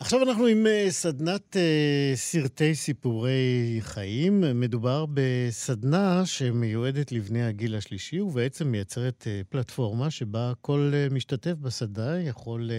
עכשיו 0.00 0.22
אנחנו 0.22 0.46
עם 0.46 0.66
אה, 0.66 0.86
סדנת 0.90 1.56
אה, 1.56 2.12
סרטי 2.14 2.74
סיפורי 2.74 3.78
חיים. 3.80 4.60
מדובר 4.60 5.04
בסדנה 5.14 6.26
שמיועדת 6.26 7.12
לבני 7.12 7.42
הגיל 7.42 7.76
השלישי, 7.76 8.20
ובעצם 8.20 8.68
מייצרת 8.68 9.24
אה, 9.26 9.40
פלטפורמה 9.48 10.10
שבה 10.10 10.52
כל 10.60 10.92
משתתף 11.10 11.52
בסדנה 11.52 12.20
יכול 12.20 12.70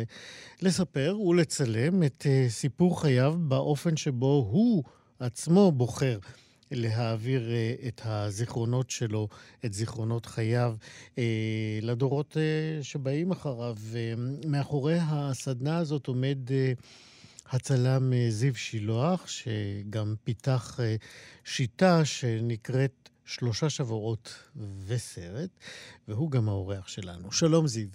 לספר 0.61 1.17
ולצלם 1.19 2.03
את 2.03 2.25
סיפור 2.47 3.01
חייו 3.01 3.35
באופן 3.37 3.97
שבו 3.97 4.47
הוא 4.51 4.83
עצמו 5.19 5.71
בוחר. 5.71 6.19
להעביר 6.71 7.49
את 7.87 8.01
הזיכרונות 8.05 8.89
שלו, 8.89 9.27
את 9.65 9.73
זיכרונות 9.73 10.25
חייו, 10.25 10.75
לדורות 11.81 12.37
שבאים 12.81 13.31
אחריו. 13.31 13.75
מאחורי 14.47 14.97
הסדנה 15.01 15.77
הזאת 15.77 16.07
עומד 16.07 16.37
הצלם 17.49 18.13
זיו 18.29 18.55
שילוח, 18.55 19.27
שגם 19.27 20.15
פיתח 20.23 20.79
אה, 20.79 20.95
שיטה 21.43 22.05
שנקראת 22.05 23.09
שלושה 23.25 23.69
שבועות 23.69 24.51
וסרט, 24.87 25.49
והוא 26.07 26.31
גם 26.31 26.49
האורח 26.49 26.87
שלנו. 26.87 27.31
שלום 27.31 27.67
זיו. 27.67 27.87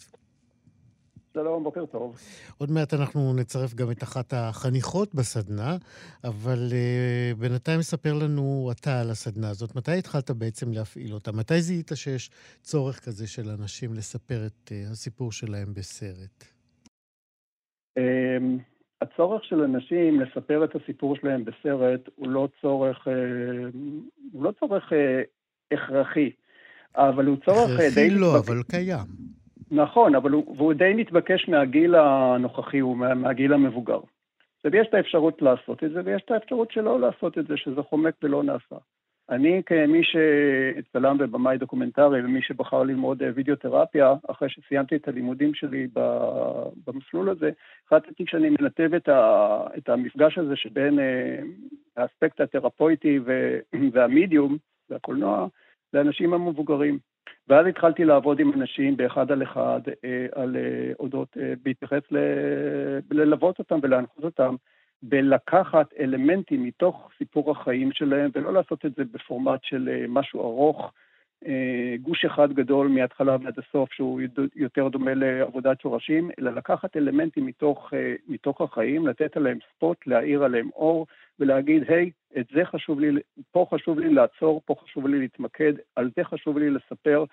שלום, 1.35 1.65
בוקר 1.65 1.87
טוב. 1.87 2.19
עוד 2.59 2.71
מעט 2.71 2.95
אנחנו 2.95 3.35
נצרף 3.35 3.75
גם 3.75 3.91
את 3.91 4.03
אחת 4.03 4.33
החניכות 4.37 5.15
בסדנה, 5.15 5.77
אבל 6.25 6.69
uh, 6.71 7.39
בינתיים 7.39 7.83
ספר 7.83 8.15
לנו 8.15 8.71
אתה 8.73 9.01
על 9.01 9.11
הסדנה 9.11 9.51
הזאת. 9.51 9.77
מתי 9.77 9.99
התחלת 9.99 10.31
בעצם 10.31 10.73
להפעיל 10.73 11.15
אותה? 11.15 11.33
מתי 11.33 11.63
זיהית 11.63 11.91
שיש 11.95 12.31
צורך 12.63 13.05
כזה 13.05 13.27
של 13.27 13.51
אנשים 13.51 13.95
לספר 13.95 14.47
את 14.47 14.73
uh, 14.73 14.93
הסיפור 14.93 15.33
שלהם 15.33 15.75
בסרט? 15.75 16.45
אמ, 17.99 18.59
הצורך 19.03 19.45
של 19.45 19.61
אנשים 19.61 20.21
לספר 20.21 20.65
את 20.65 20.75
הסיפור 20.75 21.17
שלהם 21.17 21.45
בסרט 21.45 22.09
הוא 22.17 22.29
לא 22.29 22.49
צורך, 22.61 23.09
אה, 23.09 23.13
הוא 24.33 24.45
לא 24.45 24.53
צורך 24.61 24.93
אה, 24.93 25.23
הכרחי, 25.73 26.31
אבל 26.97 27.27
הוא 27.27 27.37
צורך 27.45 27.71
אה, 27.71 27.77
די... 27.77 27.87
הכרחי 27.87 28.11
לא, 28.11 28.27
מתבק... 28.37 28.49
אבל 28.49 28.63
קיים. 28.63 29.33
נכון, 29.71 30.15
אבל 30.15 30.31
הוא, 30.31 30.57
והוא 30.57 30.73
די 30.73 30.93
מתבקש 30.97 31.49
מהגיל 31.49 31.95
הנוכחי, 31.95 32.79
הוא 32.79 32.97
מה, 32.97 33.15
מהגיל 33.15 33.53
המבוגר. 33.53 34.01
ויש 34.65 34.87
את 34.89 34.95
האפשרות 34.95 35.43
לעשות 35.43 35.85
את 35.85 35.91
זה, 35.91 36.01
ויש 36.05 36.23
את 36.25 36.31
האפשרות 36.31 36.71
שלא 36.71 37.01
לעשות 37.01 37.39
את 37.39 37.47
זה, 37.47 37.57
שזה 37.57 37.83
חומק 37.83 38.15
ולא 38.23 38.43
נעשה. 38.43 38.77
אני 39.31 39.63
כמי 39.67 40.01
שצלם 40.05 41.17
ובמאי 41.21 41.59
דוקומנטרי 41.59 42.25
ומי 42.25 42.43
שבחר 42.43 42.83
ללמוד 42.83 43.23
אה, 43.23 43.31
וידאותרפיה, 43.35 44.15
אחרי 44.31 44.49
שסיימתי 44.49 44.97
את 44.97 45.09
הלימודים 45.09 45.55
שלי 45.55 45.89
במסלול 46.87 47.29
הזה, 47.31 47.51
החלטתי 47.87 48.27
כשאני 48.27 48.51
מנתב 48.51 48.95
את, 48.95 49.09
ה, 49.09 49.61
את 49.79 49.89
המפגש 49.89 50.39
הזה 50.39 50.57
שבין 50.57 50.99
אה, 50.99 51.39
האספקט 51.97 52.41
התרפויטי 52.41 53.21
והמידיום 53.93 54.57
והקולנוע 54.91 55.47
לאנשים 55.93 56.35
המבוגרים. 56.35 56.99
ואז 57.49 57.67
התחלתי 57.67 58.05
לעבוד 58.05 58.41
עם 58.41 58.53
אנשים 58.53 58.97
באחד 58.97 59.33
על 59.33 59.43
אחד 59.43 59.81
אה, 60.05 60.27
על 60.33 60.57
אודות, 61.01 61.37
בהתייחס 61.63 62.03
ללוות 63.11 63.59
אותם 63.59 63.79
ולהנחות 63.83 64.25
אותם 64.25 64.55
בלקחת 65.03 65.95
אלמנטים 66.01 66.63
מתוך 66.63 67.11
סיפור 67.19 67.51
החיים 67.51 67.93
שלהם 67.93 68.31
ולא 68.35 68.53
לעשות 68.53 68.87
את 68.87 68.95
זה 68.95 69.05
בפורמט 69.05 69.61
של 69.63 69.89
אה, 69.89 70.05
משהו 70.09 70.41
ארוך, 70.41 70.93
אה, 71.47 71.95
גוש 72.03 72.25
אחד 72.25 72.53
גדול 72.53 72.89
מההתחלה 72.89 73.37
ועד 73.43 73.59
הסוף 73.59 73.93
שהוא 73.93 74.21
יותר 74.57 74.89
דומה 74.89 75.15
לעבודת 75.15 75.81
שורשים, 75.81 76.31
אלא 76.39 76.51
לקחת 76.51 76.97
אלמנטים 76.97 77.47
מתוך, 77.47 77.95
אה, 77.95 78.15
מתוך 78.29 78.61
החיים, 78.61 79.07
לתת 79.07 79.37
עליהם 79.37 79.59
ספוט, 79.75 80.07
להאיר 80.07 80.45
עליהם 80.45 80.69
אור 80.75 81.07
ולהגיד, 81.39 81.91
היי, 81.91 82.11
hey, 82.35 82.41
את 82.41 82.47
זה 82.55 82.65
חשוב 82.65 83.01
לי, 83.01 83.21
פה 83.51 83.67
חשוב 83.75 83.99
לי 83.99 84.15
לעצור, 84.15 84.63
פה 84.65 84.75
חשוב 84.85 85.07
לי 85.07 85.19
להתמקד, 85.19 85.73
על 85.97 86.11
זה 86.17 86.25
חשוב 86.25 86.59
לי 86.59 86.71
לספר, 86.71 87.25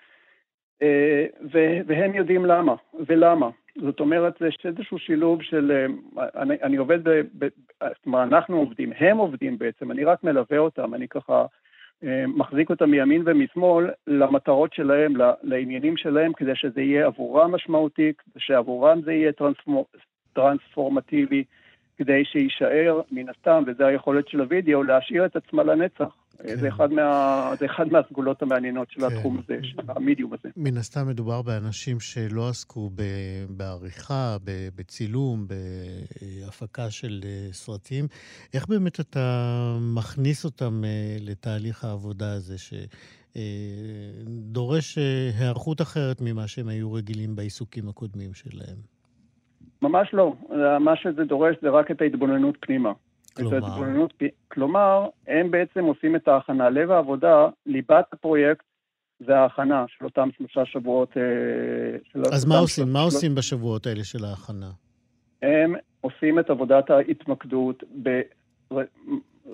והם 1.86 2.14
יודעים 2.14 2.44
למה, 2.44 2.74
ולמה. 3.06 3.50
זאת 3.76 4.00
אומרת, 4.00 4.42
יש 4.48 4.56
איזשהו 4.64 4.98
שילוב 4.98 5.42
של, 5.42 5.86
אה, 6.18 6.28
אני, 6.42 6.54
אני 6.62 6.76
עובד, 6.76 7.08
ב, 7.08 7.22
ב, 7.38 7.48
אומרת, 8.06 8.28
אנחנו 8.32 8.56
עובדים, 8.56 8.92
הם 8.98 9.16
עובדים 9.16 9.58
בעצם, 9.58 9.90
אני 9.90 10.04
רק 10.04 10.24
מלווה 10.24 10.58
אותם, 10.58 10.94
אני 10.94 11.08
ככה 11.08 11.46
אה, 12.04 12.24
מחזיק 12.26 12.70
אותם 12.70 12.90
מימין 12.90 13.22
ומשמאל 13.26 13.90
למטרות 14.06 14.72
שלהם, 14.72 15.12
לעניינים 15.42 15.96
שלהם, 15.96 16.32
כדי 16.32 16.54
שזה 16.54 16.80
יהיה 16.80 17.06
עבורם 17.06 17.54
משמעותי, 17.54 18.12
שעבורם 18.38 19.02
זה 19.02 19.12
יהיה 19.12 19.32
טרנספור, 19.32 19.86
טרנספורמטיבי, 20.32 21.44
כדי 21.96 22.24
שיישאר, 22.24 23.00
מן 23.10 23.28
הסתם, 23.28 23.62
וזו 23.66 23.84
היכולת 23.84 24.28
של 24.28 24.40
הוידאו, 24.40 24.82
להשאיר 24.82 25.26
את 25.26 25.36
עצמה 25.36 25.62
לנצח. 25.62 26.19
כן. 26.42 26.56
זה, 26.56 26.68
אחד 26.68 26.92
מה, 26.92 27.52
זה 27.58 27.66
אחד 27.66 27.88
מהסגולות 27.92 28.42
המעניינות 28.42 28.90
של 28.90 29.00
כן. 29.00 29.06
התחום 29.06 29.38
הזה, 29.38 29.58
של 29.62 29.78
המדיום 29.88 30.32
הזה. 30.32 30.48
מן 30.56 30.76
הסתם 30.76 31.08
מדובר 31.08 31.42
באנשים 31.42 32.00
שלא 32.00 32.48
עסקו 32.48 32.90
ב, 32.94 33.02
בעריכה, 33.48 34.36
ב, 34.44 34.68
בצילום, 34.76 35.46
בהפקה 35.48 36.90
של 36.90 37.20
אה, 37.24 37.48
סרטים. 37.52 38.04
איך 38.54 38.68
באמת 38.68 39.00
אתה 39.00 39.76
מכניס 39.80 40.44
אותם 40.44 40.84
אה, 40.84 41.16
לתהליך 41.20 41.84
העבודה 41.84 42.32
הזה, 42.32 42.54
שדורש 43.36 44.98
אה, 44.98 45.30
היערכות 45.38 45.80
אחרת 45.80 46.16
ממה 46.20 46.48
שהם 46.48 46.68
היו 46.68 46.92
רגילים 46.92 47.36
בעיסוקים 47.36 47.88
הקודמים 47.88 48.34
שלהם? 48.34 48.76
ממש 49.82 50.10
לא. 50.12 50.34
מה 50.80 50.96
שזה 50.96 51.24
דורש 51.24 51.56
זה 51.62 51.70
רק 51.70 51.90
את 51.90 52.00
ההתבוננות 52.00 52.56
פנימה. 52.60 52.92
כלומר? 53.36 54.06
כלומר, 54.48 55.08
הם 55.26 55.50
בעצם 55.50 55.84
עושים 55.84 56.16
את 56.16 56.28
ההכנה. 56.28 56.70
לב 56.70 56.90
העבודה, 56.90 57.48
ליבת 57.66 58.12
הפרויקט, 58.12 58.64
זה 59.26 59.38
ההכנה 59.38 59.84
של 59.88 60.04
אותם 60.04 60.28
שלושה 60.36 60.66
שבועות. 60.66 61.16
אה, 61.16 61.22
של 62.12 62.22
אז 62.32 62.44
מה 62.44 62.58
עושים? 62.58 62.86
של... 62.86 62.92
מה 62.92 63.00
עושים 63.00 63.34
בשבועות 63.34 63.86
האלה 63.86 64.04
של 64.04 64.24
ההכנה? 64.24 64.70
הם 65.42 65.74
עושים 66.00 66.38
את 66.38 66.50
עבודת 66.50 66.90
ההתמקדות 66.90 67.84
ב... 68.02 68.20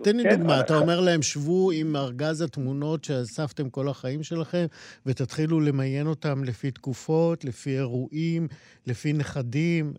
תן 0.02 0.16
לי 0.16 0.22
כן, 0.22 0.36
דוגמה, 0.36 0.60
אתה 0.60 0.76
אומר 0.76 1.00
להם, 1.00 1.22
שבו 1.22 1.70
עם 1.70 1.96
ארגז 1.96 2.40
התמונות 2.40 3.04
שאספתם 3.04 3.70
כל 3.70 3.88
החיים 3.88 4.22
שלכם, 4.22 4.66
ותתחילו 5.06 5.60
למיין 5.60 6.06
אותם 6.06 6.44
לפי 6.44 6.70
תקופות, 6.70 7.44
לפי 7.44 7.76
אירועים, 7.78 8.48
לפי 8.86 9.12
נכדים. 9.12 9.94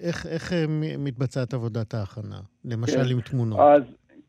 איך, 0.00 0.26
איך 0.26 0.52
מתבצעת 0.98 1.54
עבודת 1.54 1.94
ההכנה, 1.94 2.40
למשל 2.64 3.04
כן. 3.04 3.10
עם 3.10 3.20
תמונות? 3.20 3.60
אז 3.60 3.82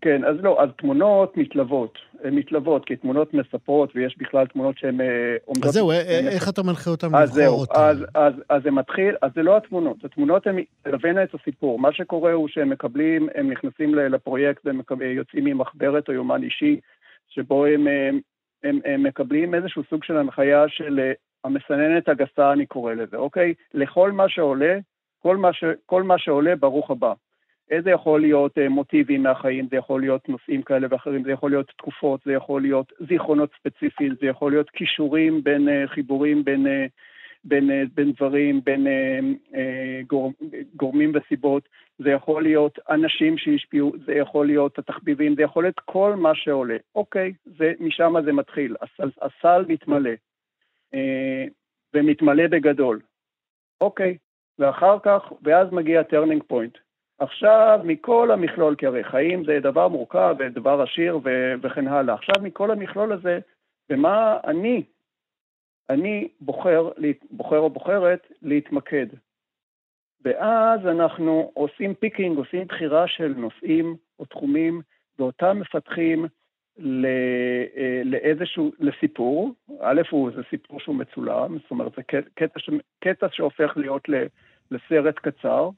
כן, 0.03 0.23
אז 0.25 0.35
לא, 0.41 0.63
אז 0.63 0.69
תמונות 0.77 1.37
מתלוות, 1.37 1.97
הן 2.23 2.35
מתלוות, 2.35 2.85
כי 2.85 2.95
תמונות 2.95 3.33
מספרות, 3.33 3.95
ויש 3.95 4.17
בכלל 4.17 4.47
תמונות 4.47 4.77
שהן 4.77 5.01
אה, 5.01 5.35
עומדות... 5.45 5.65
אז 5.65 5.71
זהו, 5.71 5.91
אה, 5.91 5.95
אה, 5.95 6.29
איך 6.29 6.49
אתה 6.49 6.63
מנחה 6.63 6.89
אותם 6.89 7.07
לבחור 7.15 7.59
אותן? 7.61 7.79
אז, 7.79 8.05
אז, 8.15 8.33
אז 8.49 8.63
זה 8.63 8.71
מתחיל, 8.71 9.15
אז 9.21 9.31
זה 9.35 9.43
לא 9.43 9.57
התמונות, 9.57 10.05
התמונות 10.05 10.47
הן 10.47 10.63
תלווינה 10.81 11.23
את 11.23 11.33
הסיפור. 11.33 11.79
מה 11.79 11.93
שקורה 11.93 12.31
הוא 12.31 12.47
שהם 12.47 12.69
מקבלים, 12.69 13.29
הם 13.35 13.51
נכנסים 13.51 13.95
לפרויקט 13.95 14.65
והם 14.65 14.81
יוצאים 15.01 15.43
ממחברת 15.43 16.07
או 16.07 16.13
יומן 16.13 16.43
אישי, 16.43 16.79
שבו 17.29 17.65
הם, 17.65 17.87
הם, 17.87 18.19
הם, 18.63 18.79
הם 18.85 19.03
מקבלים 19.03 19.55
איזשהו 19.55 19.83
סוג 19.89 20.03
של 20.03 20.17
הנחיה 20.17 20.63
של 20.67 21.11
המסננת 21.43 22.09
הגסה, 22.09 22.51
אני 22.51 22.65
קורא 22.65 22.93
לזה, 22.93 23.17
אוקיי? 23.17 23.53
לכל 23.73 24.11
מה 24.11 24.29
שעולה, 24.29 24.77
כל 25.19 25.37
מה, 25.37 25.53
ש, 25.53 25.63
כל 25.85 26.03
מה 26.03 26.17
שעולה, 26.17 26.55
ברוך 26.55 26.91
הבא. 26.91 27.13
איזה 27.69 27.89
יכול 27.89 28.21
להיות 28.21 28.57
אה, 28.57 28.69
מוטיבים 28.69 29.23
מהחיים, 29.23 29.67
זה 29.71 29.75
יכול 29.77 30.01
להיות 30.01 30.29
נושאים 30.29 30.61
כאלה 30.61 30.87
ואחרים, 30.89 31.23
זה 31.23 31.31
יכול 31.31 31.51
להיות 31.51 31.67
תקופות, 31.67 32.21
זה 32.25 32.33
יכול 32.33 32.61
להיות 32.61 32.93
זיכרונות 33.09 33.49
ספציפיים, 33.59 34.15
זה 34.21 34.27
יכול 34.27 34.51
להיות 34.51 34.69
כישורים 34.69 35.43
בין 35.43 35.69
אה, 35.69 35.87
חיבורים 35.87 36.43
בין, 36.43 36.67
אה, 36.67 36.85
בין, 37.43 37.69
בין 37.93 38.11
דברים, 38.11 38.61
בין 38.63 38.87
גור, 40.07 40.33
גורמים 40.75 41.11
וסיבות, 41.15 41.69
זה 41.97 42.09
יכול 42.09 42.43
להיות 42.43 42.79
אנשים 42.89 43.37
שהשפיעו, 43.37 43.91
זה 44.05 44.13
יכול 44.13 44.45
להיות 44.45 44.79
התחביבים, 44.79 45.35
זה 45.35 45.41
יכול 45.41 45.63
להיות 45.63 45.79
כל 45.79 46.15
מה 46.15 46.35
שעולה. 46.35 46.77
אוקיי, 46.95 47.33
זה, 47.45 47.73
משם 47.79 48.13
זה 48.25 48.33
מתחיל, 48.33 48.75
הסל, 48.81 49.09
הסל 49.21 49.65
מתמלא, 49.67 50.11
ומתמלא 51.93 52.47
בגדול. 52.47 52.99
אוקיי, 53.81 54.17
ואחר 54.59 54.97
כך, 55.03 55.33
ואז 55.41 55.67
מגיע 55.71 56.03
turning 56.03 56.43
point. 56.47 56.77
עכשיו, 57.19 57.79
מכל 57.83 58.31
המכלול, 58.31 58.75
כי 58.75 58.85
הרי 58.85 59.03
חיים 59.03 59.45
זה 59.45 59.59
דבר 59.59 59.87
מורכב 59.87 60.35
ודבר 60.39 60.81
עשיר 60.81 61.19
ו- 61.23 61.53
וכן 61.61 61.87
הלאה. 61.87 62.15
עכשיו, 62.15 62.35
מכל 62.43 62.71
המכלול 62.71 63.13
הזה, 63.13 63.39
במה 63.89 64.37
אני, 64.43 64.83
אני 65.89 66.27
בוחר, 66.41 66.89
בוחר 67.31 67.59
או 67.59 67.69
בוחרת 67.69 68.27
להתמקד. 68.41 69.07
ואז 70.25 70.79
אנחנו 70.87 71.51
עושים 71.53 71.93
picking, 71.93 72.37
עושים 72.37 72.67
בחירה 72.67 73.07
של 73.07 73.33
נושאים 73.37 73.95
או 74.19 74.25
תחומים, 74.25 74.81
ואותם 75.19 75.59
מפתחים 75.59 76.25
אה, 76.79 78.01
לאיזשהו, 78.05 78.71
לסיפור. 78.79 79.53
א', 79.81 80.01
הוא, 80.09 80.31
זה 80.35 80.41
סיפור 80.49 80.79
שהוא 80.79 80.95
מצולם, 80.95 81.57
זאת 81.57 81.71
אומרת, 81.71 81.91
זה 81.95 82.03
קטע, 82.35 82.59
קטע 82.99 83.27
שהופך 83.31 83.73
להיות 83.75 84.03
לסרט 84.71 85.15
קצר. 85.19 85.69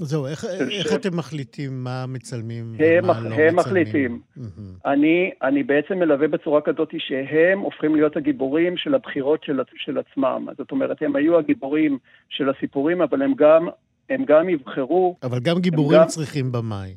זהו, 0.00 0.26
איך, 0.26 0.44
איך 0.70 0.88
ש... 0.88 0.92
אתם 0.94 1.16
מחליטים 1.16 1.84
מה 1.84 2.04
מצלמים 2.08 2.64
ומה 2.78 3.12
מח... 3.12 3.16
לא 3.16 3.28
מצלמים? 3.28 3.48
הם 3.48 3.56
מחליטים. 3.56 4.20
Mm-hmm. 4.38 4.86
אני, 4.86 5.30
אני 5.42 5.62
בעצם 5.62 5.98
מלווה 5.98 6.28
בצורה 6.28 6.60
כזאת 6.60 6.94
שהם 6.98 7.58
הופכים 7.58 7.94
להיות 7.94 8.16
הגיבורים 8.16 8.76
של 8.76 8.94
הבחירות 8.94 9.44
של, 9.44 9.60
של 9.76 9.98
עצמם. 9.98 10.46
זאת 10.58 10.70
אומרת, 10.70 11.02
הם 11.02 11.16
היו 11.16 11.38
הגיבורים 11.38 11.98
של 12.28 12.48
הסיפורים, 12.48 13.02
אבל 13.02 13.22
הם 13.22 13.34
גם, 13.34 13.68
הם 14.10 14.24
גם 14.24 14.48
יבחרו... 14.48 15.16
אבל 15.22 15.38
גם 15.40 15.58
גיבורים 15.58 16.00
גם... 16.00 16.06
צריכים 16.06 16.52
במאי. 16.52 16.94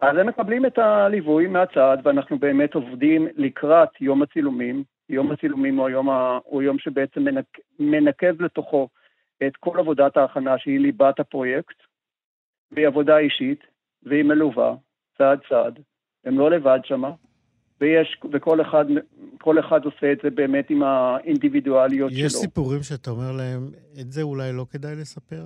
אז 0.00 0.16
הם 0.16 0.26
מקבלים 0.26 0.66
את 0.66 0.78
הליווי 0.78 1.46
מהצד, 1.46 1.98
ואנחנו 2.04 2.38
באמת 2.38 2.74
עובדים 2.74 3.28
לקראת 3.36 3.88
יום 4.00 4.22
הצילומים. 4.22 4.84
יום 5.08 5.32
הצילומים 5.32 5.76
הוא 5.76 5.86
היום, 5.86 6.10
ה... 6.10 6.38
הוא 6.44 6.62
יום 6.62 6.78
שבעצם 6.78 7.24
מנק... 7.24 7.44
מנקז 7.78 8.40
לתוכו 8.40 8.88
את 9.46 9.56
כל 9.60 9.78
עבודת 9.78 10.16
ההכנה 10.16 10.58
שהיא 10.58 10.80
ליבת 10.80 11.20
הפרויקט. 11.20 11.87
והיא 12.72 12.86
עבודה 12.86 13.18
אישית, 13.18 13.60
והיא 14.02 14.24
מלווה, 14.24 14.74
צעד 15.18 15.38
צעד, 15.48 15.78
הם 16.24 16.38
לא 16.38 16.50
לבד 16.50 16.78
שמה, 16.84 17.10
ויש, 17.80 18.20
וכל 18.32 18.60
אחד, 18.60 18.84
כל 19.38 19.58
אחד 19.58 19.84
עושה 19.84 20.12
את 20.12 20.18
זה 20.22 20.30
באמת 20.30 20.70
עם 20.70 20.82
האינדיבידואליות 20.82 22.10
יש 22.12 22.18
שלו. 22.18 22.26
יש 22.26 22.32
סיפורים 22.32 22.82
שאתה 22.82 23.10
אומר 23.10 23.32
להם, 23.32 23.70
את 24.00 24.12
זה 24.12 24.22
אולי 24.22 24.52
לא 24.52 24.66
כדאי 24.70 24.96
לספר? 24.96 25.44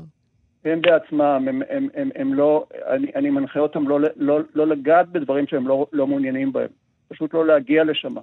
הם 0.64 0.80
בעצמם, 0.82 1.44
הם, 1.48 1.62
הם, 1.68 1.88
הם, 1.94 2.10
הם 2.14 2.34
לא, 2.34 2.66
אני, 2.86 3.06
אני 3.14 3.30
מנחה 3.30 3.60
אותם 3.60 3.88
לא, 3.88 4.00
לא, 4.16 4.40
לא 4.54 4.66
לגעת 4.66 5.08
בדברים 5.08 5.46
שהם 5.46 5.68
לא, 5.68 5.86
לא 5.92 6.06
מעוניינים 6.06 6.52
בהם, 6.52 6.68
פשוט 7.08 7.34
לא 7.34 7.46
להגיע 7.46 7.84
לשם. 7.84 8.14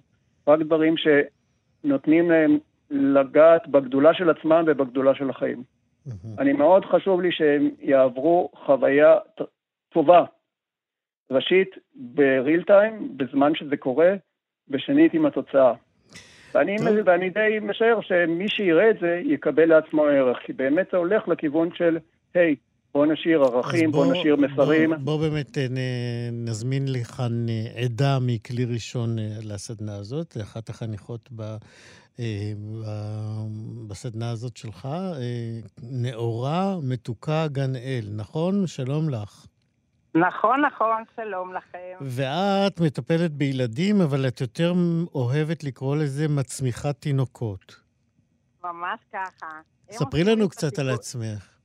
רק 0.48 0.60
דברים 0.60 0.96
שנותנים 0.98 2.32
להם 2.32 2.58
לגעת 2.90 3.68
בגדולה 3.68 4.14
של 4.14 4.30
עצמם 4.30 4.64
ובגדולה 4.68 5.16
של 5.16 5.30
החיים. 5.30 5.64
Mm-hmm. 6.10 6.42
אני 6.42 6.54
מאוד 6.54 6.86
חשוב 6.86 7.22
לי 7.22 7.32
שהם 7.32 7.70
יעברו 7.80 8.50
חוויה 8.66 9.16
טובה. 9.94 10.24
ראשית, 11.32 11.70
בריל 11.96 12.64
טיים, 12.64 13.18
בזמן 13.18 13.52
שזה 13.56 13.78
קורה, 13.78 14.14
ושנית 14.70 15.14
עם 15.14 15.26
התוצאה. 15.26 15.74
ואני, 16.54 16.76
ואני 17.06 17.30
די 17.30 17.60
משער 17.62 18.02
שמי 18.02 18.50
שיראה 18.50 18.90
את 18.90 19.00
זה 19.02 19.22
יקבל 19.24 19.66
לעצמו 19.66 20.04
ערך, 20.04 20.38
כי 20.46 20.54
באמת 20.54 20.88
זה 20.92 20.98
הולך 20.98 21.28
לכיוון 21.28 21.70
של, 21.76 21.98
היי, 22.34 22.54
hey, 22.54 22.70
בוא 22.94 23.06
נשאיר 23.06 23.44
ערכים, 23.44 23.92
בוא, 23.92 24.06
בוא 24.06 24.14
נשאיר 24.14 24.36
מסרים. 24.36 24.90
בוא, 24.90 24.98
בוא 24.98 25.30
באמת 25.30 25.58
אה, 25.58 25.68
נזמין 26.32 26.84
לכאן 26.88 27.50
אה, 27.50 27.84
עדה 27.84 28.18
מכלי 28.22 28.66
ראשון 28.66 29.20
אה, 29.20 29.38
לסדנה 29.44 29.96
הזאת, 29.96 30.38
אחת 30.42 30.70
החניכות 30.70 31.30
ב, 31.36 31.44
בסדנה 33.88 34.30
הזאת 34.30 34.58
שלך, 34.58 34.88
נאורה 35.84 36.76
מתוקה 36.84 37.48
גן 37.48 37.76
אל, 37.76 38.10
נכון? 38.16 38.68
שלום 38.68 39.10
לך. 39.10 39.46
נכון, 40.16 40.62
נכון, 40.66 41.04
שלום 41.16 41.54
לכם. 41.54 41.98
ואת 42.02 42.80
מטפלת 42.80 43.32
בילדים, 43.32 44.02
אבל 44.02 44.28
את 44.28 44.42
יותר 44.42 44.74
אוהבת 45.16 45.64
לקרוא 45.64 45.96
לזה 45.96 46.28
מצמיחת 46.28 46.96
תינוקות. 47.02 47.76
ממש 48.64 49.00
ככה. 49.14 49.48
ספרי 49.92 50.24
לנו 50.24 50.50
קצת 50.50 50.80
על 50.80 50.90
עצמך. 50.90 51.59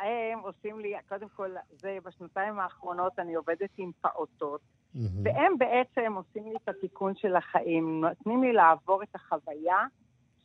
הם 0.00 0.38
עושים 0.38 0.80
לי, 0.80 0.94
קודם 1.08 1.28
כל, 1.28 1.50
זה 1.70 1.98
בשנתיים 2.04 2.58
האחרונות 2.58 3.18
אני 3.18 3.34
עובדת 3.34 3.70
עם 3.78 3.90
פעוטות, 4.00 4.60
mm-hmm. 4.60 4.98
והם 5.24 5.58
בעצם 5.58 6.12
עושים 6.12 6.44
לי 6.44 6.56
את 6.56 6.68
התיקון 6.68 7.14
של 7.16 7.36
החיים, 7.36 8.00
נותנים 8.00 8.42
לי 8.42 8.52
לעבור 8.52 9.02
את 9.02 9.14
החוויה 9.14 9.86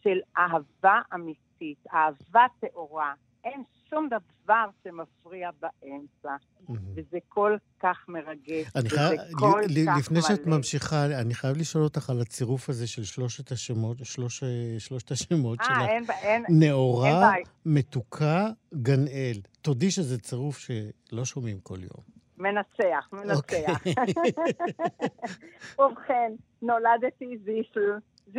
של 0.03 0.19
אהבה 0.37 1.01
אמיתית, 1.13 1.87
אהבה 1.93 2.45
טהורה. 2.59 3.13
אין 3.43 3.63
שום 3.89 4.09
דבר 4.09 4.65
שמפריע 4.83 5.49
באמצע, 5.61 6.35
mm-hmm. 6.35 6.73
וזה 6.95 7.17
כל 7.29 7.57
כך 7.79 8.05
מרגש, 8.07 8.67
וזה 8.75 9.15
כל 9.31 9.61
ל- 9.69 9.85
כך 9.85 9.97
לפני 9.99 10.19
מלא. 10.19 10.27
שאת 10.27 10.45
ממשיכה, 10.47 11.05
אני 11.05 11.33
חייב 11.33 11.57
לשאול 11.57 11.83
אותך 11.83 12.09
על 12.09 12.21
הצירוף 12.21 12.69
הזה 12.69 12.87
של 12.87 13.03
שלושת 13.03 13.51
השמות, 13.51 13.97
שלוש, 14.03 14.43
שלושת 14.79 15.11
השמות 15.11 15.59
아, 15.59 15.63
אה, 15.63 15.67
שלך. 15.75 15.89
אין, 15.89 16.03
אין, 16.21 16.43
נאורה, 16.49 17.35
אין 17.35 17.43
מתוקה, 17.65 18.47
גן 18.73 19.07
אל. 19.07 19.37
תודי 19.61 19.91
שזה 19.91 20.19
צירוף 20.19 20.57
שלא 20.57 21.25
שומעים 21.25 21.59
כל 21.59 21.77
יום. 21.81 22.03
מנצח, 22.37 23.09
מנצח. 23.13 23.37
אוקיי. 23.37 23.65
ובכן, 25.79 26.31
נולדתי 26.61 27.37
זיסל. 27.45 27.97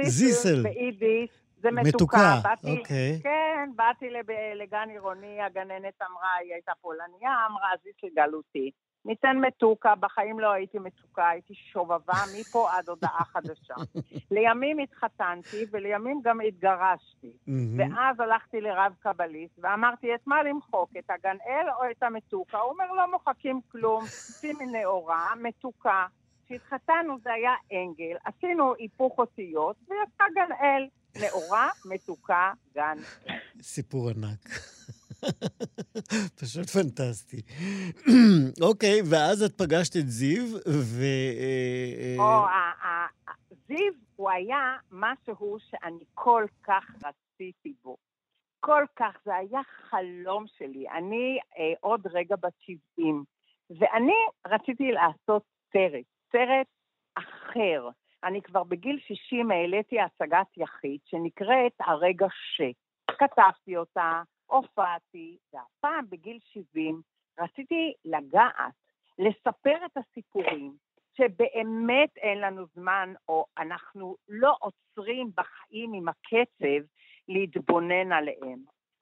זיסל. 0.08 0.62
ביידיש. 0.62 1.30
זה 1.62 1.70
מתוקה. 1.70 2.16
מתוקה, 2.16 2.40
באתי, 2.42 2.78
אוקיי. 2.78 3.20
כן, 3.22 3.70
באתי 3.76 4.10
לב, 4.10 4.26
לגן 4.54 4.88
עירוני, 4.90 5.42
הגננת 5.42 6.02
אמרה, 6.02 6.34
היא 6.40 6.52
הייתה 6.52 6.72
פולניה, 6.80 7.46
אמרה, 7.50 7.68
זיסל 7.82 8.14
גלותי. 8.16 8.70
ניתן 9.04 9.36
מתוקה, 9.36 9.94
בחיים 9.94 10.40
לא 10.40 10.52
הייתי 10.52 10.78
מתוקה, 10.78 11.28
הייתי 11.28 11.54
שובבה 11.54 12.18
מפה 12.40 12.70
עד 12.72 12.88
הודעה 12.88 13.24
חדשה. 13.24 13.74
לימים 14.34 14.78
התחתנתי 14.78 15.66
ולימים 15.70 16.20
גם 16.24 16.40
התגרשתי. 16.40 17.32
ואז 17.78 18.20
הלכתי 18.20 18.60
לרב 18.60 18.92
קבליסט 19.00 19.58
ואמרתי, 19.58 20.14
את 20.14 20.26
מה 20.26 20.42
למחוק, 20.42 20.90
את 20.98 21.10
הגן 21.10 21.36
אל 21.46 21.70
או 21.70 21.90
את 21.90 22.02
המתוקה? 22.02 22.58
הוא 22.58 22.72
אומר, 22.72 22.92
לא 22.92 23.10
מוחקים 23.10 23.60
כלום, 23.72 24.04
שימי 24.40 24.66
נאורה, 24.66 25.26
מתוקה. 25.40 26.06
כשהתחתנו 26.46 27.18
זה 27.22 27.32
היה 27.32 27.52
אנגל, 27.72 28.16
עשינו 28.24 28.74
היפוך 28.78 29.18
אותיות 29.18 29.76
ויצא 29.88 30.24
גן 30.34 30.52
אל. 30.60 30.86
נאורה, 31.20 31.70
מתוקה, 31.84 32.52
גן. 32.74 32.96
סיפור 33.62 34.10
ענק. 34.10 34.48
פשוט 36.40 36.70
פנטסטי. 36.70 37.42
אוקיי, 38.68 39.00
ואז 39.10 39.42
את 39.42 39.58
פגשת 39.58 39.96
את 39.96 40.08
זיו, 40.08 40.44
ו... 40.68 41.02
אה, 41.40 42.16
או, 42.18 42.46
זיו 43.66 43.92
הוא 44.16 44.30
היה 44.30 44.76
משהו 44.90 45.56
שאני 45.70 46.04
כל 46.14 46.44
כך 46.62 46.84
רציתי 47.04 47.74
בו. 47.84 47.96
כל 48.60 48.84
כך, 48.96 49.16
זה 49.24 49.34
היה 49.34 49.60
חלום 49.90 50.44
שלי. 50.58 50.88
אני 50.88 51.38
אה, 51.58 51.72
עוד 51.80 52.06
רגע 52.06 52.36
בת 52.36 52.52
70, 52.60 53.24
ואני 53.70 54.12
רציתי 54.46 54.92
לעשות 54.92 55.42
סרט, 55.72 56.04
סרט 56.32 56.66
אחר. 57.14 57.88
אני 58.24 58.42
כבר 58.42 58.64
בגיל 58.64 58.98
60 59.06 59.50
העליתי 59.50 60.00
הצגת 60.00 60.56
יחיד 60.56 61.00
שנקראת 61.04 61.72
הרגע 61.80 62.26
ש. 62.30 62.60
כתבתי 63.10 63.76
אותה, 63.76 64.22
הופעתי, 64.46 65.36
והפעם 65.52 66.04
בגיל 66.10 66.38
70 66.42 67.00
רציתי 67.40 67.92
לגעת, 68.04 68.74
לספר 69.18 69.76
את 69.86 69.96
הסיפורים 69.96 70.72
שבאמת 71.14 72.16
אין 72.16 72.38
לנו 72.40 72.66
זמן, 72.74 73.14
או 73.28 73.44
אנחנו 73.58 74.16
לא 74.28 74.56
עוצרים 74.60 75.30
בחיים 75.36 75.92
עם 75.92 76.08
הקצב 76.08 76.86
להתבונן 77.28 78.12
עליהם. 78.12 78.58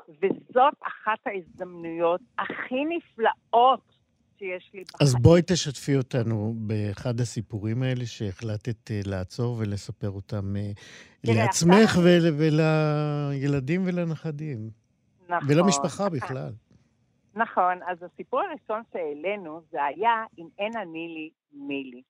וזאת 0.09 0.75
אחת 0.83 1.27
ההזדמנויות 1.27 2.21
הכי 2.39 2.85
נפלאות 2.85 3.90
שיש 4.41 4.71
לי 4.75 4.85
בחיים. 4.85 5.09
אז 5.09 5.15
בואי 5.15 5.43
תשתפי 5.43 5.97
אותנו 5.97 6.55
באחד 6.57 7.21
הסיפורים 7.21 7.83
האלה 7.83 8.07
שהחלטת 8.07 8.91
אה, 8.91 9.01
לעצור 9.07 9.57
ולספר 9.59 10.11
אותם 10.11 10.57
אה, 10.57 10.71
לעצמך 11.25 11.99
ול, 12.05 12.25
ולילדים 12.39 13.81
ולנכדים. 13.87 14.71
נכון. 15.29 15.49
ולמשפחה 15.49 16.09
בכלל. 16.09 16.53
נכון, 17.35 17.79
אז 17.87 17.99
הסיפור 18.03 18.41
הראשון 18.41 18.83
שהעלינו 18.93 19.61
זה 19.71 19.85
היה 19.85 20.25
אם 20.39 20.49
אין 20.59 20.77
אני 20.77 21.09
לי 21.09 21.31
מי 21.53 21.85
לי. 21.85 22.03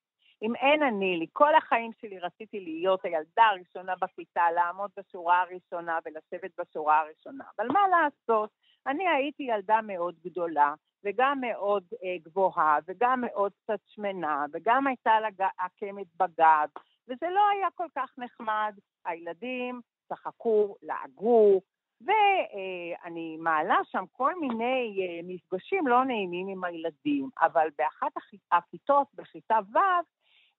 אם 0.43 0.55
אין 0.57 0.83
אני 0.83 1.17
לי, 1.19 1.27
כל 1.33 1.55
החיים 1.55 1.91
שלי 2.01 2.19
רציתי 2.19 2.61
להיות 2.61 3.05
הילדה 3.05 3.45
הראשונה 3.51 3.93
בכיתה, 4.03 4.43
לעמוד 4.55 4.91
בשורה 4.97 5.43
הראשונה 5.43 5.99
ולשבת 6.05 6.51
בשורה 6.61 7.01
הראשונה. 7.01 7.45
אבל 7.59 7.67
מה 7.73 7.81
לעשות, 7.91 8.51
אני 8.87 9.09
הייתי 9.09 9.43
ילדה 9.43 9.81
מאוד 9.83 10.15
גדולה, 10.25 10.75
וגם 11.05 11.41
מאוד 11.41 11.85
אה, 12.05 12.17
גבוהה, 12.23 12.79
וגם 12.89 13.21
מאוד 13.21 13.53
קצת 13.63 13.81
שמנה, 13.87 14.47
וגם 14.53 14.87
הייתה 14.87 15.21
לה 15.21 15.49
עקמת 15.59 16.07
בגב, 16.17 16.69
וזה 17.09 17.27
לא 17.31 17.49
היה 17.49 17.69
כל 17.75 17.87
כך 17.95 18.11
נחמד. 18.19 18.75
הילדים 19.05 19.81
צחקו, 20.09 20.77
לעגו, 20.83 21.61
ואני 22.01 23.37
מעלה 23.37 23.79
שם 23.85 24.05
כל 24.13 24.41
מיני 24.41 24.99
אה, 25.01 25.21
מפגשים 25.25 25.87
לא 25.87 26.05
נעימים 26.05 26.49
עם 26.49 26.65
הילדים, 26.65 27.29
אבל 27.41 27.69
באחת 27.79 28.13
הכיתות, 28.53 29.07
בכיתה 29.15 29.59
ו', 29.73 29.79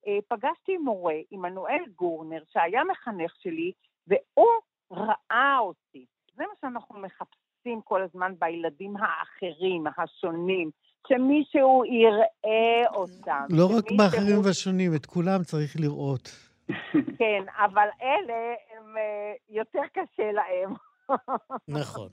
אה, 0.08 0.18
פגשתי 0.28 0.78
מורה, 0.78 1.16
עמנואל 1.32 1.84
גורנר, 1.96 2.44
שהיה 2.50 2.84
מחנך 2.84 3.36
שלי, 3.36 3.72
והוא 4.08 4.48
ראה 4.92 5.58
אותי. 5.60 6.06
זה 6.36 6.44
מה 6.44 6.54
שאנחנו 6.62 7.00
מחפשים 7.00 7.41
כל 7.84 8.02
הזמן 8.04 8.34
בילדים 8.40 8.94
האחרים, 8.98 9.84
השונים, 9.98 10.70
שמישהו 11.08 11.84
יראה 11.86 12.94
אותם. 12.96 13.46
לא 13.50 13.66
רק 13.78 13.92
באחרים 13.98 14.40
והשונים, 14.46 14.96
את 14.96 15.06
כולם 15.06 15.44
צריך 15.44 15.76
לראות. 15.80 16.30
כן, 17.20 17.44
אבל 17.58 17.88
אלה, 18.02 18.54
הם, 18.72 18.98
אה, 18.98 19.34
יותר 19.50 19.82
קשה 19.94 20.32
להם. 20.32 20.74
נכון. 21.80 22.08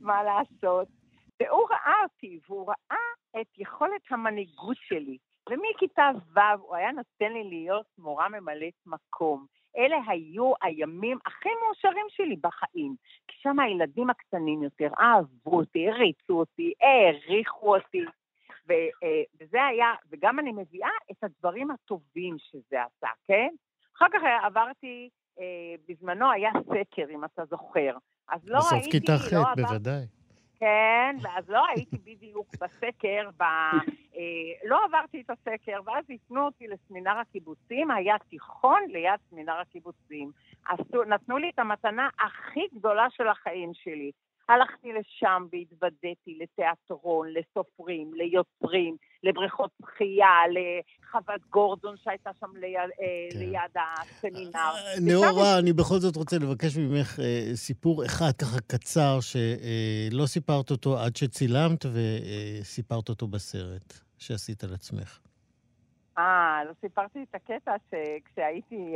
מה 0.00 0.22
לעשות? 0.22 0.88
והוא 1.40 1.68
ראה 1.70 1.94
אותי, 2.02 2.38
והוא 2.48 2.68
ראה 2.68 3.40
את 3.40 3.58
יכולת 3.58 4.02
המנהיגות 4.10 4.76
שלי. 4.88 5.18
ומכיתה 5.50 6.10
ו' 6.34 6.60
הוא 6.60 6.76
היה 6.76 6.92
נותן 6.92 7.32
לי 7.32 7.44
להיות 7.44 7.86
מורה 7.98 8.28
ממלאת 8.28 8.74
מקום. 8.86 9.46
אלה 9.76 9.96
היו 10.08 10.52
הימים 10.62 11.18
הכי 11.26 11.48
מאושרים 11.64 12.06
שלי 12.08 12.36
בחיים. 12.36 12.94
כי 13.28 13.36
שם 13.42 13.60
הילדים 13.60 14.10
הקטנים 14.10 14.62
יותר 14.62 14.88
אהבו 15.00 15.56
אותי, 15.56 15.88
הריצו 15.88 16.32
אותי, 16.38 16.72
העריכו 16.80 17.76
אותי. 17.76 18.04
ו- 18.68 19.06
וזה 19.40 19.64
היה, 19.64 19.94
וגם 20.10 20.38
אני 20.38 20.52
מביאה 20.52 20.90
את 21.10 21.24
הדברים 21.24 21.70
הטובים 21.70 22.36
שזה 22.38 22.82
עשה, 22.82 23.08
כן? 23.24 23.48
אחר 23.96 24.06
כך 24.12 24.20
עברתי, 24.42 25.08
בזמנו 25.88 26.30
היה 26.30 26.50
סקר, 26.64 27.06
אם 27.10 27.24
אתה 27.24 27.44
זוכר. 27.44 27.96
אז 28.28 28.40
לא 28.48 28.58
בסוף 28.58 28.72
הייתי... 28.72 29.00
בסוף 29.00 29.22
כיתה 29.22 29.36
ח', 29.36 29.58
לא 29.58 29.68
בוודאי. 29.68 30.21
כן, 30.62 31.16
ואז 31.22 31.48
לא 31.48 31.66
הייתי 31.68 31.96
בדיוק 32.04 32.46
בסקר, 32.60 33.30
ב... 33.36 33.42
אה, 33.42 34.52
לא 34.64 34.84
עברתי 34.84 35.20
את 35.20 35.30
הסקר, 35.30 35.80
ואז 35.84 36.04
הפנו 36.14 36.44
אותי 36.44 36.68
לסמינר 36.68 37.18
הקיבוצים, 37.18 37.90
היה 37.90 38.14
תיכון 38.30 38.80
ליד 38.88 39.20
סמינר 39.30 39.60
הקיבוצים. 39.60 40.30
עשו, 40.68 41.04
נתנו 41.04 41.38
לי 41.38 41.50
את 41.54 41.58
המתנה 41.58 42.08
הכי 42.18 42.66
גדולה 42.74 43.06
של 43.10 43.28
החיים 43.28 43.70
שלי. 43.74 44.10
הלכתי 44.48 44.88
לשם 44.92 45.46
והתוודעתי 45.52 46.38
לתיאטרון, 46.40 47.28
לסופרים, 47.28 48.14
ליוצרים, 48.14 48.96
לבריכות 49.22 49.70
שחייה, 49.82 50.28
לחוות 50.48 51.40
גורדון 51.50 51.96
שהייתה 51.96 52.30
שם 52.40 52.56
ליד, 52.56 52.76
אה, 52.76 53.62
כן. 53.70 53.78
הסמינר. 54.02 54.58
אה, 54.58 55.00
נאורה, 55.06 55.58
אני 55.58 55.72
בכל 55.72 55.98
זאת 55.98 56.16
רוצה 56.16 56.36
לבקש 56.36 56.76
ממך 56.76 57.20
אה, 57.20 57.50
סיפור 57.54 58.04
אחד, 58.04 58.32
ככה 58.40 58.60
קצר, 58.60 59.18
שלא 59.20 60.26
סיפרת 60.26 60.70
אותו 60.70 60.98
עד 60.98 61.16
שצילמת 61.16 61.84
וסיפרת 61.84 63.08
אותו 63.08 63.26
בסרט 63.26 63.94
שעשית 64.18 64.64
על 64.64 64.74
עצמך. 64.74 65.18
אה, 66.18 66.64
לא 66.66 66.72
סיפרתי 66.80 67.22
את 67.30 67.34
הקטע 67.34 67.74
שכשהייתי 67.90 68.94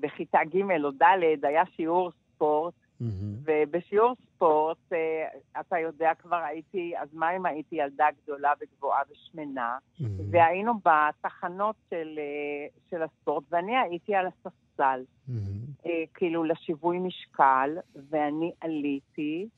בכיתה 0.00 0.38
ג' 0.54 0.84
או 0.84 0.90
ד', 0.90 1.44
היה 1.44 1.62
שיעור 1.76 2.10
ספורט, 2.34 2.74
Mm-hmm. 3.02 3.04
ובשיעור 3.44 4.14
ספורט, 4.26 4.92
אה, 4.92 5.28
אתה 5.60 5.78
יודע, 5.78 6.14
כבר 6.18 6.36
הייתי, 6.36 6.92
אז 6.98 7.08
מה 7.12 7.36
אם 7.36 7.46
הייתי 7.46 7.76
ילדה 7.76 8.06
גדולה 8.22 8.52
וגבוהה 8.60 9.02
ושמנה, 9.10 9.78
mm-hmm. 9.78 10.04
והיינו 10.30 10.72
בתחנות 10.74 11.76
של, 11.90 12.18
אה, 12.18 12.66
של 12.90 13.02
הספורט, 13.02 13.44
ואני 13.50 13.76
הייתי 13.76 14.14
על 14.14 14.26
הספסל, 14.26 15.04
mm-hmm. 15.28 15.88
כאילו 16.14 16.44
לשיווי 16.44 16.98
משקל, 16.98 17.70
ואני 18.10 18.52
עליתי, 18.60 19.48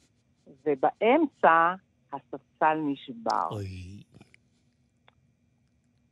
ובאמצע 0.67 1.75
הספסל 2.13 2.79
נשבר. 2.85 3.49
אוי. 3.51 4.03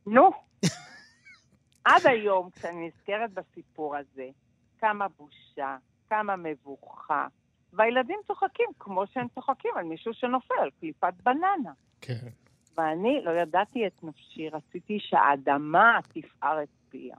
נו, 0.05 0.29
עד 1.85 2.01
היום, 2.05 2.49
כשאני 2.49 2.87
נזכרת 2.87 3.33
בסיפור 3.33 3.95
הזה, 3.95 4.29
כמה 4.79 5.07
בושה, 5.17 5.77
כמה 6.09 6.35
מבוכה. 6.35 7.27
והילדים 7.73 8.19
צוחקים 8.27 8.69
כמו 8.79 9.07
שהם 9.07 9.27
צוחקים 9.35 9.71
על 9.75 9.83
מישהו 9.83 10.13
שנופל, 10.13 10.69
קליפת 10.79 11.13
בננה. 11.23 11.71
כן. 12.01 12.27
ואני 12.77 13.21
לא 13.23 13.31
ידעתי 13.31 13.87
את 13.87 14.03
נפשי, 14.03 14.49
רציתי 14.49 14.99
שהאדמה 14.99 15.99
תפער 16.13 16.63
את 16.63 16.69
פיה. 16.89 17.15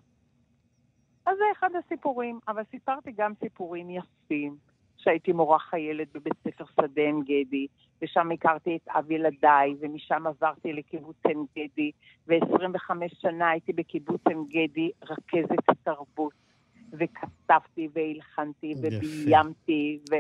אז 1.26 1.37
זה 1.37 1.44
אחד 1.53 1.68
הסיפורים, 1.79 2.38
אבל 2.48 2.62
סיפרתי 2.70 3.12
גם 3.12 3.33
סיפורים 3.40 3.90
יפים, 3.90 4.57
שהייתי 4.96 5.33
מורה 5.33 5.59
חיילת 5.59 6.12
בבית 6.12 6.35
ספר 6.44 6.64
שדה 6.64 7.03
עין 7.03 7.20
גדי, 7.22 7.66
ושם 8.03 8.31
הכרתי 8.31 8.76
את 8.76 8.88
אב 8.88 9.11
ילדיי, 9.11 9.74
ומשם 9.81 10.26
עברתי 10.26 10.72
לקיבוץ 10.72 11.16
עין 11.26 11.44
גדי, 11.59 11.90
ו-25 12.26 12.90
שנה 13.14 13.50
הייתי 13.50 13.72
בקיבוץ 13.72 14.20
עין 14.29 14.44
גדי 14.48 14.90
רכזת 15.03 15.70
תרבות. 15.83 16.50
וכתבתי 16.92 17.88
והלחנתי 17.94 18.74
וביימתי. 18.83 19.98
ו... 20.11 20.14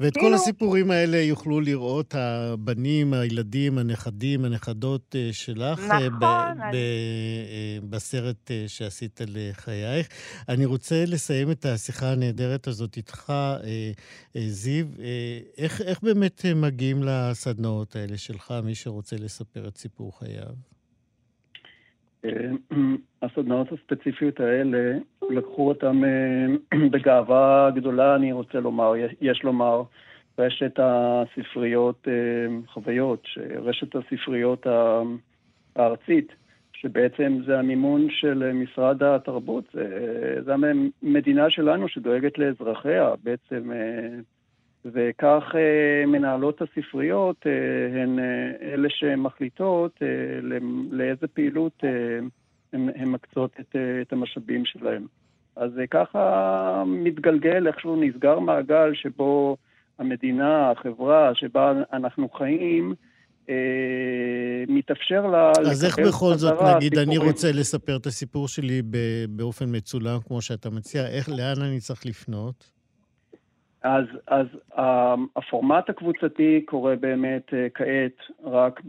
ואת 0.00 0.14
כאילו... 0.14 0.28
כל 0.28 0.34
הסיפורים 0.34 0.90
האלה 0.90 1.16
יוכלו 1.16 1.60
לראות 1.60 2.14
הבנים, 2.14 3.12
הילדים, 3.12 3.78
הנכדים, 3.78 4.44
הנכדות 4.44 5.16
אה, 5.18 5.28
שלך. 5.32 5.78
אה, 5.78 5.84
נכון. 5.84 6.18
ב- 6.18 6.24
אני... 6.24 6.72
ב- 6.72 6.74
אה, 6.74 7.78
בסרט 7.90 8.50
שעשית 8.66 9.20
לחייך. 9.26 10.08
אני 10.48 10.64
רוצה 10.64 11.04
לסיים 11.06 11.50
את 11.50 11.66
השיחה 11.66 12.12
הנהדרת 12.12 12.66
הזאת 12.66 12.96
איתך, 12.96 13.32
זיו. 14.46 14.86
איך, 15.58 15.80
איך 15.80 16.02
באמת 16.02 16.44
מגיעים 16.56 17.02
לסדנאות 17.02 17.96
האלה 17.96 18.18
שלך, 18.18 18.54
מי 18.64 18.74
שרוצה 18.74 19.16
לספר 19.16 19.68
את 19.68 19.78
סיפור 19.78 20.18
חייו? 20.18 20.71
הסדנאות 23.22 23.72
הספציפיות 23.72 24.40
האלה, 24.40 24.98
לקחו 25.30 25.68
אותם 25.68 26.04
אה, 26.04 26.78
בגאווה 26.92 27.70
גדולה, 27.74 28.14
אני 28.14 28.32
רוצה 28.32 28.60
לומר, 28.60 28.92
יש 29.20 29.42
לומר, 29.42 29.82
רשת 30.38 30.78
הספריות 30.78 32.08
אה, 32.08 32.12
חוויות, 32.66 33.26
רשת 33.56 33.96
הספריות 33.96 34.66
הארצית, 35.76 36.32
שבעצם 36.72 37.38
זה 37.46 37.58
המימון 37.58 38.06
של 38.10 38.52
משרד 38.52 39.02
התרבות, 39.02 39.64
זה 40.44 40.54
המדינה 41.02 41.50
שלנו 41.50 41.88
שדואגת 41.88 42.38
לאזרחיה 42.38 43.10
בעצם, 43.22 43.72
אה, 43.72 44.08
וכך 44.84 45.42
מנהלות 46.06 46.62
הספריות 46.62 47.46
הן 47.94 48.18
אלה 48.62 48.88
שמחליטות 48.90 50.02
לאיזה 50.90 51.26
פעילות 51.34 51.84
הן 52.72 53.08
מקצות 53.08 53.50
את, 53.60 53.76
את 54.02 54.12
המשאבים 54.12 54.64
שלהם. 54.64 55.06
אז 55.56 55.70
ככה 55.90 56.84
מתגלגל, 56.86 57.66
איכשהו 57.66 58.04
נסגר 58.04 58.38
מעגל 58.38 58.94
שבו 58.94 59.56
המדינה, 59.98 60.70
החברה 60.70 61.30
שבה 61.34 61.72
אנחנו 61.92 62.28
חיים, 62.28 62.94
אה, 63.48 63.54
מתאפשר 64.68 65.26
לה 65.26 65.52
אז 65.70 65.84
איך 65.84 65.98
בכל 65.98 66.34
זאת, 66.34 66.52
נגיד, 66.76 66.94
סיפורים. 66.94 67.08
אני 67.08 67.18
רוצה 67.28 67.52
לספר 67.52 67.96
את 67.96 68.06
הסיפור 68.06 68.48
שלי 68.48 68.82
באופן 69.28 69.76
מצולם, 69.76 70.18
כמו 70.26 70.42
שאתה 70.42 70.70
מציע, 70.70 71.08
איך, 71.08 71.28
לאן 71.28 71.62
אני 71.62 71.80
צריך 71.80 72.06
לפנות? 72.06 72.70
אז, 73.82 74.04
אז 74.26 74.46
הפורמט 75.36 75.90
הקבוצתי 75.90 76.62
קורה 76.64 76.96
באמת 76.96 77.54
כעת 77.74 78.16
רק 78.44 78.80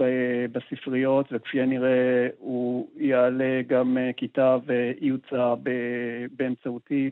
בספריות, 0.52 1.26
וכפי 1.32 1.62
הנראה 1.62 2.28
הוא 2.40 2.88
יעלה 2.98 3.62
גם 3.68 3.98
כיתה 4.18 4.58
ויוצע 4.66 5.54
באמצעותי 6.38 7.10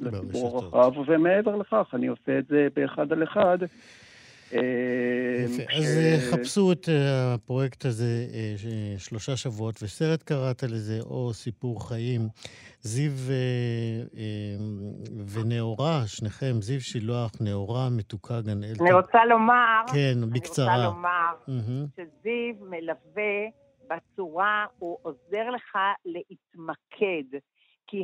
לציבור 0.00 0.58
הרחב, 0.58 0.92
ומעבר 1.06 1.56
לכך, 1.56 1.90
אני 1.94 2.06
עושה 2.06 2.38
את 2.38 2.46
זה 2.46 2.68
באחד 2.76 3.12
על 3.12 3.22
אחד. 3.22 3.58
יפה. 4.52 5.62
אז 5.76 5.98
אה, 5.98 6.16
חפשו 6.30 6.72
את 6.72 6.88
אה, 6.88 7.34
הפרויקט 7.34 7.84
הזה 7.84 8.26
אה, 8.34 8.54
שלושה 8.98 9.36
שבועות, 9.36 9.82
וסרט 9.82 10.22
קראת 10.22 10.62
לזה, 10.62 10.98
או 11.00 11.32
סיפור 11.32 11.88
חיים. 11.88 12.28
זיו 12.80 13.12
ונאורה, 15.32 16.02
שניכם, 16.06 16.60
זיו 16.60 16.80
שילוח, 16.80 17.32
נאורה, 17.40 17.88
מתוקה, 17.90 18.40
גן 18.40 18.64
אלתא. 18.64 18.82
אני 18.82 18.92
רוצה 18.92 19.24
לומר, 19.24 19.80
כן, 19.92 20.30
בקצרה. 20.32 20.74
אני 20.74 20.86
רוצה 20.86 20.94
לומר 20.94 21.34
שזיו 21.96 22.54
מלווה 22.60 23.48
בצורה, 23.90 24.66
הוא 24.78 24.98
עוזר 25.02 25.50
לך 25.50 25.78
להתמקד. 26.04 27.38
כי 27.86 28.02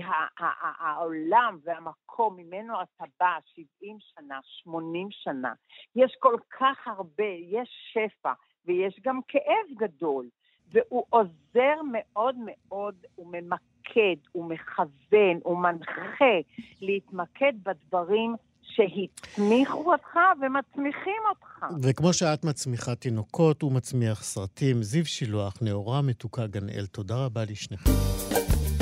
העולם 0.81 1.59
והמקום 1.65 2.37
ממנו 2.37 2.75
אתה 2.83 3.05
בא 3.21 3.39
70 3.45 3.97
שנה, 4.01 4.39
80 4.43 5.09
שנה, 5.11 5.53
יש 5.97 6.17
כל 6.19 6.37
כך 6.59 6.77
הרבה, 6.87 7.25
יש 7.51 7.69
שפע 7.93 8.33
ויש 8.67 9.01
גם 9.05 9.21
כאב 9.29 9.79
גדול, 9.79 10.29
והוא 10.73 11.05
עוזר 11.11 11.75
מאוד 11.93 12.37
מאוד, 12.45 12.95
הוא 13.15 13.33
ממקד, 13.33 14.17
הוא 14.33 14.45
מכוון, 14.45 15.41
הוא 15.43 15.59
מנחה 15.59 16.37
להתמקד 16.81 17.53
בדברים 17.63 18.35
שהצמיחו 18.63 19.93
אותך 19.93 20.17
ומצמיחים 20.41 21.23
אותך. 21.29 21.65
וכמו 21.83 22.13
שאת 22.13 22.45
מצמיחה 22.45 22.95
תינוקות, 22.95 23.63
הוא 23.63 23.73
מצמיח 23.73 24.23
סרטים. 24.23 24.83
זיו 24.83 25.07
שילוח, 25.07 25.55
נאורה 25.63 26.03
מתוקה 26.03 26.47
גנאל, 26.47 26.87
תודה 26.87 27.25
רבה 27.25 27.45
לשניכם. 27.45 27.91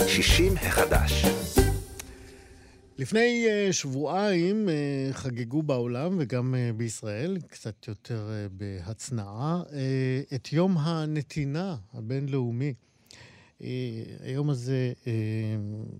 60 0.08 0.52
החדש. 0.56 1.24
לפני 2.98 3.46
uh, 3.46 3.72
שבועיים 3.72 4.68
uh, 4.68 5.14
חגגו 5.14 5.62
בעולם 5.62 6.16
וגם 6.18 6.54
uh, 6.54 6.76
בישראל, 6.76 7.38
קצת 7.48 7.88
יותר 7.88 8.30
בהצנעה, 8.52 9.62
את 10.34 10.52
יום 10.52 10.76
הנתינה 10.78 11.76
הבינלאומי. 11.94 12.74
היום 14.20 14.50
הזה, 14.50 14.92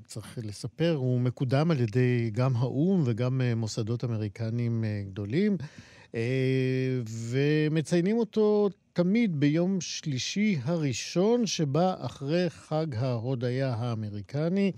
צריך 0.06 0.38
לספר, 0.42 0.94
הוא 0.94 1.20
מקודם 1.20 1.70
על 1.70 1.80
ידי 1.80 2.30
גם 2.32 2.56
האו"ם 2.56 3.02
וגם 3.06 3.40
מוסדות 3.56 4.04
אמריקניים 4.04 4.84
גדולים, 5.10 5.56
ומציינים 7.06 8.18
אותו 8.18 8.68
תמיד 8.92 9.40
ביום 9.40 9.80
שלישי 9.80 10.58
הראשון 10.62 11.46
שבא 11.46 11.94
אחרי 11.98 12.50
חג 12.50 12.86
ההודיה 12.94 13.74
האמריקני, 13.74 14.72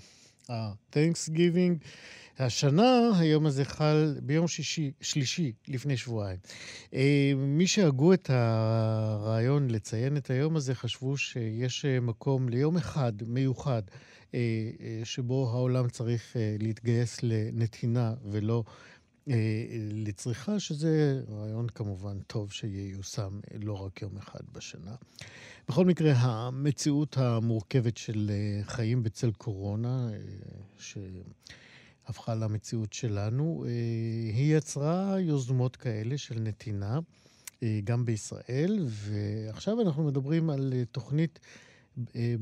ה-Thanksgiving. 0.49 1.85
השנה 2.39 3.11
היום 3.19 3.47
הזה 3.47 3.65
חל 3.65 4.15
ביום 4.23 4.49
שישי, 4.49 4.91
שלישי 5.01 5.53
לפני 5.69 5.97
שבועיים. 5.97 6.39
אה, 6.95 7.33
מי 7.37 7.67
שהגו 7.67 8.13
את 8.13 8.31
הרעיון 8.31 9.71
לציין 9.71 10.17
את 10.17 10.31
היום 10.31 10.57
הזה 10.57 10.75
חשבו 10.75 11.17
שיש 11.17 11.85
אה, 11.85 12.01
מקום 12.01 12.49
ליום 12.49 12.77
אחד 12.77 13.13
מיוחד 13.27 13.83
אה, 14.35 14.41
שבו 15.05 15.51
העולם 15.51 15.89
צריך 15.89 16.37
להתגייס 16.59 17.23
לנתינה 17.23 18.15
ולא 18.31 18.65
אה, 18.67 18.73
לצריכה, 19.93 20.61
שזה 20.61 21.23
רעיון 21.29 21.69
כמובן 21.69 22.19
טוב 22.27 22.53
שייושם 22.53 23.41
לא 23.61 23.73
רק 23.73 24.03
יום 24.03 24.17
אחד 24.17 24.41
בשנה. 24.53 24.95
בכל 25.69 25.85
מקרה, 25.85 26.13
המציאות 26.17 27.17
המורכבת 27.19 27.97
של 27.97 28.31
אה, 28.31 28.65
חיים 28.65 29.03
בצל 29.03 29.33
קורונה, 29.33 30.09
אה, 30.13 30.19
שהפכה 30.79 32.35
למציאות 32.35 32.93
שלנו, 32.93 33.65
היא 34.35 34.57
יצרה 34.57 35.17
יוזמות 35.21 35.77
כאלה 35.77 36.19
של 36.19 36.41
נתינה, 36.41 36.99
גם 37.85 38.05
בישראל, 38.05 38.87
ועכשיו 38.89 39.81
אנחנו 39.81 40.05
מדברים 40.05 40.51
על 40.51 40.73
תוכנית 40.93 41.41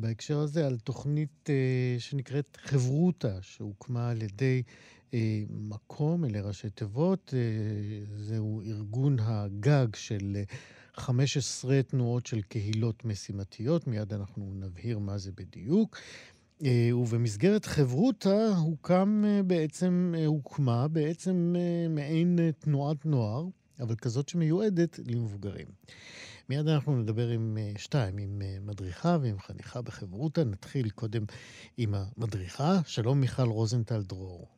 בהקשר 0.00 0.38
הזה, 0.38 0.66
על 0.66 0.78
תוכנית 0.78 1.48
שנקראת 1.98 2.58
חברותא, 2.62 3.38
שהוקמה 3.40 4.10
על 4.10 4.22
ידי 4.22 4.62
אה, 4.66 4.72
מקום, 5.50 6.24
אלה 6.24 6.40
ראשי 6.40 6.70
תיבות, 6.70 7.34
אה, 7.36 8.04
זהו 8.18 8.62
ארגון 8.62 9.16
הגג 9.20 9.94
של 9.94 10.36
15 10.94 11.74
אה, 11.74 11.82
תנועות 11.82 12.26
של 12.26 12.42
קהילות 12.42 13.04
משימתיות, 13.04 13.86
מיד 13.86 14.12
אנחנו 14.12 14.52
נבהיר 14.54 14.98
מה 14.98 15.18
זה 15.18 15.30
בדיוק. 15.32 15.96
ובמסגרת 16.94 17.66
חברותא 17.66 18.52
הוקם 18.56 19.24
בעצם, 19.46 20.14
הוקמה 20.26 20.88
בעצם 20.88 21.54
מעין 21.90 22.38
תנועת 22.58 23.06
נוער, 23.06 23.46
אבל 23.80 23.94
כזאת 23.94 24.28
שמיועדת 24.28 24.98
למבוגרים. 25.06 25.66
מיד 26.48 26.68
אנחנו 26.68 26.96
נדבר 26.96 27.28
עם 27.28 27.58
שתיים, 27.76 28.18
עם 28.18 28.42
מדריכה 28.60 29.18
ועם 29.22 29.38
חניכה 29.38 29.82
בחברותא. 29.82 30.40
נתחיל 30.40 30.90
קודם 30.90 31.24
עם 31.76 31.94
המדריכה. 31.94 32.80
שלום 32.86 33.20
מיכל 33.20 33.48
רוזנטל 33.48 34.02
דרור. 34.02 34.57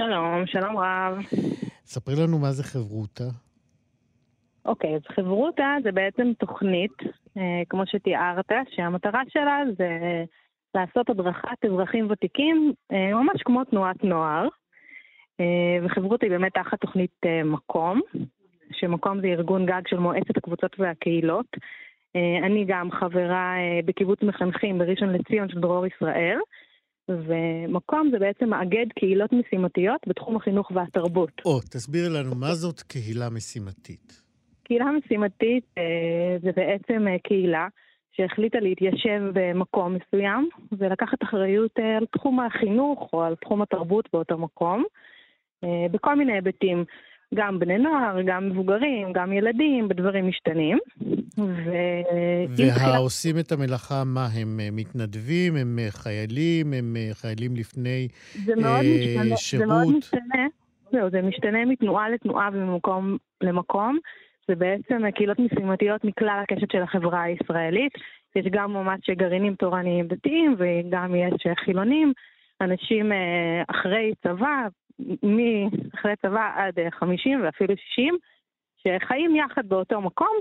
שלום, 0.00 0.46
שלום 0.46 0.76
רב. 0.76 1.18
ספרי 1.84 2.14
לנו 2.22 2.38
מה 2.38 2.52
זה 2.52 2.64
חברותא. 2.64 3.24
אוקיי, 4.64 4.94
אז 4.94 5.00
חברותא 5.14 5.62
זה 5.82 5.92
בעצם 5.92 6.32
תוכנית, 6.38 6.92
אה, 7.36 7.62
כמו 7.68 7.82
שתיארת, 7.86 8.52
שהמטרה 8.70 9.22
שלה 9.28 9.58
זה 9.78 9.88
לעשות 10.74 11.10
הדרכת 11.10 11.64
אזרחים 11.64 12.10
ותיקים, 12.10 12.72
אה, 12.92 13.14
ממש 13.14 13.42
כמו 13.44 13.64
תנועת 13.64 14.04
נוער. 14.04 14.48
אה, 15.40 15.78
וחברותא 15.82 16.26
היא 16.26 16.30
באמת 16.30 16.54
תחת 16.54 16.80
תוכנית 16.80 17.16
אה, 17.26 17.44
מקום, 17.44 18.00
שמקום 18.72 19.20
זה 19.20 19.26
ארגון 19.26 19.66
גג 19.66 19.82
של 19.88 19.98
מועצת 19.98 20.36
הקבוצות 20.36 20.80
והקהילות. 20.80 21.56
אה, 22.16 22.46
אני 22.46 22.64
גם 22.68 22.90
חברה 22.90 23.54
אה, 23.56 23.80
בקיבוץ 23.84 24.22
מחנכים 24.22 24.78
בראשון 24.78 25.12
לציון 25.12 25.48
של 25.48 25.60
דרור 25.60 25.86
ישראל. 25.86 26.38
ומקום 27.08 28.08
זה 28.12 28.18
בעצם 28.18 28.48
מאגד 28.48 28.86
קהילות 28.98 29.32
משימתיות 29.32 30.00
בתחום 30.06 30.36
החינוך 30.36 30.70
והתרבות. 30.74 31.32
או, 31.44 31.60
תסביר 31.60 32.08
לנו, 32.08 32.34
מה 32.34 32.54
זאת 32.54 32.80
קהילה 32.80 33.30
משימתית? 33.30 34.22
קהילה 34.62 34.84
משימתית 34.92 35.64
אה, 35.78 36.36
זה 36.42 36.50
בעצם 36.56 37.08
אה, 37.08 37.16
קהילה 37.18 37.68
שהחליטה 38.12 38.58
להתיישב 38.60 39.22
במקום 39.32 39.94
מסוים 39.94 40.48
ולקחת 40.72 41.22
אחריות 41.22 41.78
אה, 41.78 41.96
על 41.96 42.06
תחום 42.06 42.40
החינוך 42.40 43.10
או 43.12 43.22
על 43.22 43.34
תחום 43.34 43.62
התרבות 43.62 44.08
באותו 44.12 44.38
מקום, 44.38 44.84
בכל 45.90 46.14
מיני 46.14 46.32
היבטים. 46.32 46.84
גם 47.34 47.58
בני 47.58 47.78
נוער, 47.78 48.22
גם 48.26 48.48
מבוגרים, 48.48 49.12
גם 49.12 49.32
ילדים, 49.32 49.88
בדברים 49.88 50.28
משתנים. 50.28 50.78
ו... 51.38 51.70
והעושים 52.56 53.38
את 53.38 53.52
המלאכה, 53.52 54.02
מה, 54.06 54.26
הם 54.40 54.60
אה, 54.60 54.68
מתנדבים, 54.72 55.56
הם 55.56 55.78
אה, 55.78 55.90
חיילים, 55.90 56.72
הם 56.72 56.96
אה, 56.96 57.08
חיילים 57.12 57.56
לפני 57.56 58.08
זה 58.44 58.56
מאוד 58.56 58.84
אה, 58.84 59.24
משתנה, 59.24 59.36
שירות? 59.36 59.68
זה 59.68 59.74
מאוד 59.74 59.96
משתנה. 59.96 60.46
זהו, 60.92 61.10
זה 61.10 61.22
משתנה 61.22 61.64
מתנועה 61.64 62.08
לתנועה 62.10 62.48
וממקום 62.52 63.16
למקום. 63.40 63.98
זה 64.48 64.54
בעצם 64.54 65.10
קהילות 65.14 65.38
משימתיות 65.38 66.04
מכלל 66.04 66.40
הקשת 66.42 66.70
של 66.72 66.82
החברה 66.82 67.22
הישראלית. 67.22 67.92
יש 68.36 68.46
גם 68.50 68.72
ממש 68.72 69.00
גרעינים 69.10 69.54
תורניים 69.54 70.06
דתיים 70.06 70.56
וגם 70.58 71.14
יש 71.14 71.46
חילונים, 71.64 72.12
אנשים 72.60 73.12
אחרי 73.68 74.12
צבא, 74.22 74.66
מאחרי 75.22 76.16
צבא 76.22 76.52
עד 76.56 76.74
50 76.90 77.42
ואפילו 77.44 77.74
60, 77.76 78.16
שחיים 78.76 79.36
יחד 79.36 79.68
באותו 79.68 80.00
מקום, 80.00 80.36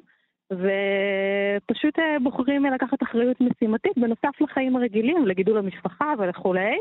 ופשוט 0.51 1.99
אה, 1.99 2.19
בוחרים 2.23 2.65
לקחת 2.65 3.03
אחריות 3.03 3.41
משימתית 3.41 3.97
בנוסף 3.97 4.41
לחיים 4.41 4.75
הרגילים, 4.75 5.27
לגידול 5.27 5.57
המשפחה 5.57 6.13
וכולי. 6.19 6.77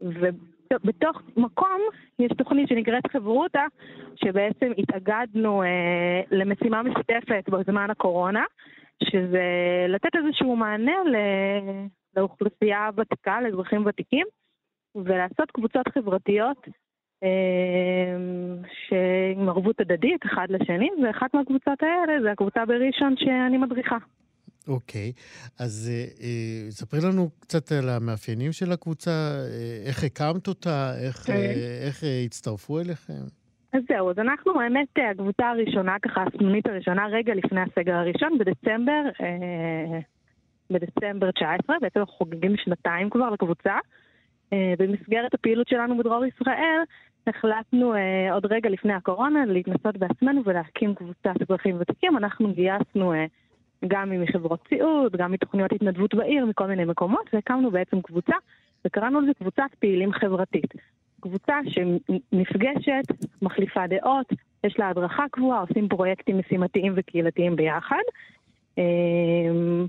ובתוך 0.00 1.22
מקום 1.36 1.80
יש 2.18 2.32
תוכנית 2.38 2.68
שנקראת 2.68 3.06
חברותא, 3.12 3.62
שבעצם 4.16 4.72
התאגדנו 4.78 5.62
אה, 5.62 6.20
למשימה 6.30 6.82
משותפת 6.82 7.48
בזמן 7.48 7.90
הקורונה, 7.90 8.44
שזה 9.04 9.46
לתת 9.88 10.16
איזשהו 10.16 10.56
מענה 10.56 10.96
לאוכלוסייה 12.16 12.90
ותיקה, 12.96 13.40
לאזרחים 13.40 13.86
ותיקים, 13.86 14.26
ולעשות 14.94 15.50
קבוצות 15.50 15.88
חברתיות 15.88 16.68
אה, 16.68 16.72
עם 19.36 19.48
ערבות 19.48 19.80
הדדית 19.80 20.20
אחד 20.26 20.46
לשני, 20.50 20.90
ואחת 21.04 21.34
מהקבוצות 21.34 21.82
האלה 21.82 22.22
זה 22.22 22.30
הקבוצה 22.32 22.64
בראשון 22.66 23.14
שאני 23.16 23.58
מדריכה. 23.58 23.96
אוקיי, 24.68 25.12
אז 25.60 25.90
ספרי 26.70 27.00
לנו 27.00 27.30
קצת 27.40 27.72
על 27.72 27.88
המאפיינים 27.88 28.52
של 28.52 28.72
הקבוצה, 28.72 29.10
איך 29.86 30.04
הקמת 30.04 30.48
אותה, 30.48 30.92
איך, 31.06 31.16
כן. 31.16 31.32
איך 31.86 32.04
הצטרפו 32.24 32.80
אליכם. 32.80 33.22
אז 33.72 33.82
זהו, 33.88 34.10
אז 34.10 34.18
אנחנו, 34.18 34.60
האמת, 34.60 34.88
הקבוצה 35.10 35.48
הראשונה, 35.48 35.96
ככה 36.02 36.24
הסנונית 36.26 36.66
הראשונה, 36.66 37.06
רגע 37.06 37.34
לפני 37.34 37.60
הסגר 37.60 37.94
הראשון, 37.94 38.38
בדצמבר, 38.38 39.02
אה, 39.20 39.98
בדצמבר 40.70 41.30
19, 41.30 41.76
בעצם 41.80 42.00
אנחנו 42.00 42.14
חוגגים 42.14 42.56
שנתיים 42.56 43.10
כבר 43.10 43.30
לקבוצה. 43.30 43.74
אה, 44.52 44.74
במסגרת 44.78 45.34
הפעילות 45.34 45.68
שלנו 45.68 45.98
בדרום 45.98 46.24
ישראל, 46.24 46.80
החלטנו 47.26 47.94
אה, 47.94 48.34
עוד 48.34 48.46
רגע 48.46 48.70
לפני 48.70 48.92
הקורונה 48.92 49.46
להתנסות 49.46 49.96
בעצמנו 49.96 50.42
ולהקים 50.44 50.94
קבוצת 50.94 51.42
אזרחים 51.42 51.76
ותיקים. 51.80 52.16
אנחנו 52.16 52.52
גייסנו 52.52 53.12
אה, 53.12 53.26
גם 53.86 54.22
מחברות 54.22 54.60
סיעוד, 54.68 55.16
גם 55.16 55.32
מתוכניות 55.32 55.72
התנדבות 55.72 56.14
בעיר, 56.14 56.46
מכל 56.46 56.66
מיני 56.66 56.84
מקומות, 56.84 57.30
והקמנו 57.32 57.70
בעצם 57.70 58.00
קבוצה, 58.02 58.34
וקראנו 58.84 59.20
לזה 59.20 59.34
קבוצת 59.34 59.70
פעילים 59.78 60.12
חברתית. 60.12 60.74
קבוצה 61.20 61.58
שנפגשת, 61.68 63.02
מחליפה 63.42 63.86
דעות, 63.86 64.32
יש 64.64 64.78
לה 64.78 64.88
הדרכה 64.88 65.24
קבועה, 65.30 65.60
עושים 65.60 65.88
פרויקטים 65.88 66.38
משימתיים 66.38 66.92
וקהילתיים 66.96 67.56
ביחד. 67.56 68.02
אמ, 68.78 69.86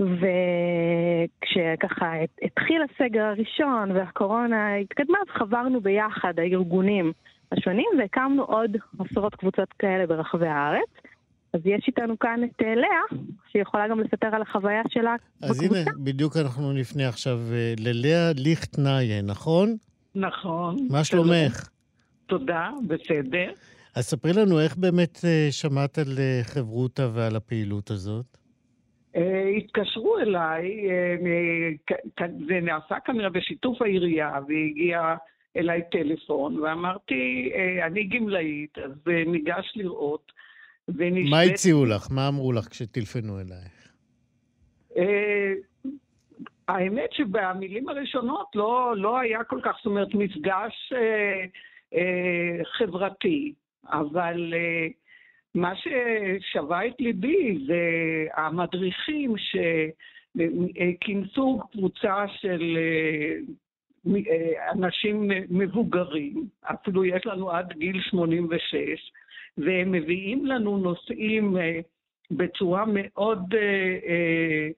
וכשככה 0.00 2.12
התחיל 2.42 2.82
הסגר 2.82 3.22
הראשון 3.22 3.90
והקורונה 3.90 4.76
התקדמה, 4.76 5.18
אז 5.18 5.38
חברנו 5.38 5.80
ביחד 5.80 6.38
הארגונים 6.38 7.12
השונים 7.52 7.86
והקמנו 7.98 8.42
עוד 8.42 8.76
עשרות 8.98 9.34
קבוצות 9.34 9.72
כאלה 9.78 10.06
ברחבי 10.06 10.48
הארץ. 10.48 10.88
אז 11.52 11.60
יש 11.64 11.84
איתנו 11.86 12.18
כאן 12.18 12.40
את 12.44 12.62
אה, 12.62 12.74
לאה, 12.74 13.20
שיכולה 13.52 13.88
גם 13.88 14.00
לספר 14.00 14.26
על 14.26 14.42
החוויה 14.42 14.82
שלה 14.88 15.16
אז 15.42 15.50
בקבוצה. 15.50 15.80
אז 15.80 15.86
הנה, 15.86 16.04
בדיוק 16.04 16.36
אנחנו 16.36 16.72
נפנה 16.72 17.08
עכשיו 17.08 17.38
אה, 17.52 17.74
ללאה 17.78 18.32
ליכטנאיה, 18.34 19.22
נכון? 19.22 19.76
נכון. 20.14 20.76
מה 20.90 21.04
שלומך? 21.04 21.68
תודה, 22.26 22.70
בסדר. 22.86 23.52
אז 23.94 24.04
ספרי 24.04 24.32
לנו 24.32 24.60
איך 24.60 24.76
באמת 24.76 25.20
אה, 25.24 25.48
שמעת 25.50 25.98
על 25.98 26.18
חברותה 26.42 27.08
ועל 27.14 27.36
הפעילות 27.36 27.90
הזאת. 27.90 28.38
התקשרו 29.56 30.18
אליי, 30.18 30.88
זה 32.48 32.60
נעשה 32.62 33.00
כנראה 33.04 33.30
בשיתוף 33.30 33.82
העירייה, 33.82 34.32
והגיע 34.48 35.14
אליי 35.56 35.82
טלפון, 35.90 36.58
ואמרתי, 36.58 37.52
אני 37.86 38.04
גמלאית, 38.04 38.78
אז 38.78 38.92
ניגש 39.26 39.72
לראות. 39.76 40.32
ונשבית... 40.88 41.30
מה 41.30 41.40
הציעו 41.40 41.84
לך? 41.84 42.08
מה 42.10 42.28
אמרו 42.28 42.52
לך 42.52 42.68
כשטלפנו 42.68 43.40
אלייך? 43.40 43.92
אה, 44.96 45.52
האמת 46.68 47.12
שבמילים 47.12 47.88
הראשונות 47.88 48.46
לא, 48.54 48.94
לא 48.96 49.18
היה 49.18 49.44
כל 49.44 49.60
כך, 49.62 49.76
זאת 49.76 49.86
אומרת, 49.86 50.14
מפגש 50.14 50.92
אה, 50.92 51.44
אה, 51.94 52.64
חברתי, 52.64 53.54
אבל 53.88 54.54
אה, 54.54 54.86
מה 55.56 55.72
ששבה 55.76 56.86
את 56.86 56.94
ליבי 56.98 57.58
זה 57.66 57.82
המדריכים 58.34 59.34
שכינסו 60.36 61.60
קבוצה 61.72 62.24
של 62.40 62.78
אה, 64.06 64.72
אנשים 64.72 65.30
מבוגרים, 65.50 66.48
אפילו 66.62 67.04
יש 67.04 67.26
לנו 67.26 67.50
עד 67.50 67.72
גיל 67.72 68.00
86, 68.10 69.12
והם 69.58 69.92
מביאים 69.92 70.46
לנו 70.46 70.78
נושאים 70.78 71.56
אה, 71.56 71.80
בצורה 72.30 72.84
מאוד 72.86 73.54
אה, 73.54 74.68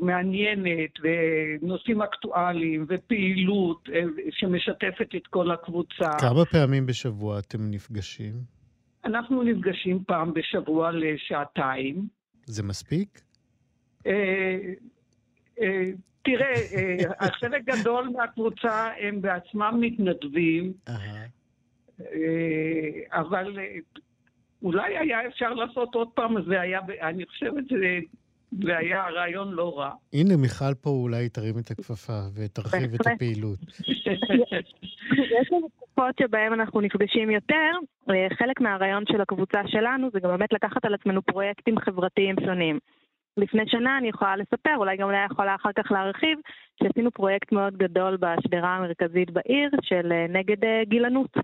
מעניינת, 0.00 0.90
ונושאים 1.02 2.02
אקטואליים, 2.02 2.86
ופעילות 2.88 3.88
שמשתפת 4.30 5.14
את 5.16 5.26
כל 5.26 5.50
הקבוצה. 5.50 6.10
כמה 6.20 6.44
פעמים 6.44 6.86
בשבוע 6.86 7.38
אתם 7.38 7.58
נפגשים? 7.70 8.59
אנחנו 9.04 9.42
נפגשים 9.42 10.04
פעם 10.06 10.34
בשבוע 10.34 10.90
לשעתיים. 10.92 12.08
זה 12.44 12.62
מספיק? 12.62 13.20
תראה, 16.22 16.52
חלק 17.40 17.64
גדול 17.64 18.08
מהקבוצה 18.08 18.90
הם 19.00 19.20
בעצמם 19.20 19.78
מתנדבים. 19.80 20.72
אה, 20.88 21.26
אבל 23.12 23.58
אה, 23.58 23.76
אולי 24.62 24.98
היה 24.98 25.26
אפשר 25.26 25.54
לעשות 25.54 25.94
עוד 25.94 26.08
פעם, 26.14 26.34
זה 26.48 26.60
היה, 26.60 26.80
אני 27.00 27.26
חושבת 27.26 27.64
שזה... 27.68 27.98
זה 28.64 28.76
היה 28.76 29.08
רעיון 29.08 29.52
לא 29.52 29.78
רע. 29.78 29.90
הנה, 30.12 30.36
מיכל 30.36 30.74
פה 30.80 30.90
אולי 30.90 31.28
תרים 31.28 31.58
את 31.58 31.70
הכפפה 31.70 32.20
ותרחיב 32.34 32.94
את 32.94 33.06
הפעילות. 33.06 33.58
יש 35.40 35.52
לנו 35.52 35.68
תקופות 36.00 36.18
שבהן 36.20 36.52
אנחנו 36.52 36.80
נפגשים 36.80 37.30
יותר. 37.30 37.70
אה, 38.10 38.26
חלק 38.38 38.60
מהרעיון 38.60 39.04
של 39.12 39.20
הקבוצה 39.20 39.60
שלנו 39.66 40.08
זה 40.12 40.20
גם 40.20 40.30
באמת 40.30 40.52
לקחת 40.52 40.84
על 40.84 40.94
עצמנו 40.94 41.22
פרויקטים 41.22 41.78
חברתיים 41.78 42.36
שונים. 42.44 42.78
לפני 43.36 43.62
שנה 43.66 43.98
אני 43.98 44.08
יכולה 44.08 44.36
לספר, 44.36 44.76
אולי 44.76 44.96
גם 44.96 45.10
לאה 45.10 45.26
יכולה 45.30 45.54
אחר 45.54 45.70
כך 45.76 45.92
להרחיב, 45.92 46.38
שעשינו 46.82 47.10
פרויקט 47.10 47.52
מאוד 47.52 47.76
גדול 47.76 48.16
בשדרה 48.16 48.76
המרכזית 48.76 49.30
בעיר 49.30 49.70
של 49.82 50.12
אה, 50.12 50.26
נגד 50.28 50.64
אה, 50.64 50.82
גילנות. 50.84 51.36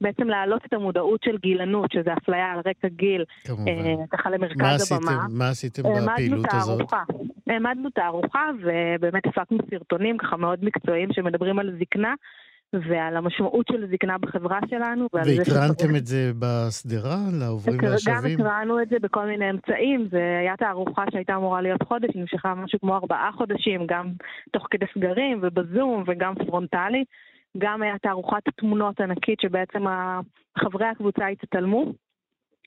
בעצם 0.00 0.28
להעלות 0.28 0.66
את 0.66 0.72
המודעות 0.72 1.20
של 1.24 1.36
גילנות, 1.38 1.92
שזה 1.92 2.12
אפליה 2.12 2.52
על 2.52 2.58
רקע 2.58 2.88
גיל. 2.88 3.24
אה, 3.48 3.94
ככה 4.10 4.30
למרכז 4.30 4.92
מה 4.92 4.96
הבמה. 4.96 5.26
מה 5.30 5.48
עשיתם 5.48 5.82
בפעילות 5.82 6.46
הזאת? 6.52 6.92
העמדנו 7.46 7.90
תערוכה 7.90 8.50
ובאמת 8.62 9.26
הפקנו 9.26 9.58
סרטונים 9.70 10.18
ככה 10.18 10.36
מאוד 10.36 10.64
מקצועיים 10.64 11.08
שמדברים 11.12 11.58
על 11.58 11.76
זקנה. 11.80 12.14
ועל 12.72 13.16
המשמעות 13.16 13.66
של 13.72 13.86
זקנה 13.92 14.18
בחברה 14.18 14.58
שלנו. 14.70 15.06
והקרנתם 15.12 15.96
את 15.96 16.06
זה 16.06 16.32
בשדרה 16.38 17.16
לעוברים 17.40 17.78
והשבים? 17.82 18.38
גם 18.38 18.46
הקרנו 18.46 18.82
את 18.82 18.88
זה 18.88 18.96
בכל 19.02 19.26
מיני 19.26 19.50
אמצעים. 19.50 20.08
זה 20.10 20.38
היה 20.40 20.56
תערוכה 20.56 21.04
שהייתה 21.12 21.36
אמורה 21.36 21.60
להיות 21.60 21.82
חודש, 21.82 22.10
נמשכה 22.14 22.54
משהו 22.54 22.80
כמו 22.80 22.94
ארבעה 22.94 23.30
חודשים, 23.32 23.86
גם 23.86 24.12
תוך 24.52 24.66
כדי 24.70 24.86
סגרים 24.94 25.38
ובזום 25.42 26.04
וגם 26.06 26.34
פרונטלי. 26.34 27.04
גם 27.58 27.82
היה 27.82 27.98
תערוכת 27.98 28.42
תמונות 28.56 29.00
ענקית 29.00 29.40
שבעצם 29.40 29.84
חברי 30.58 30.86
הקבוצה 30.86 31.28
הצטלמו. 31.28 31.92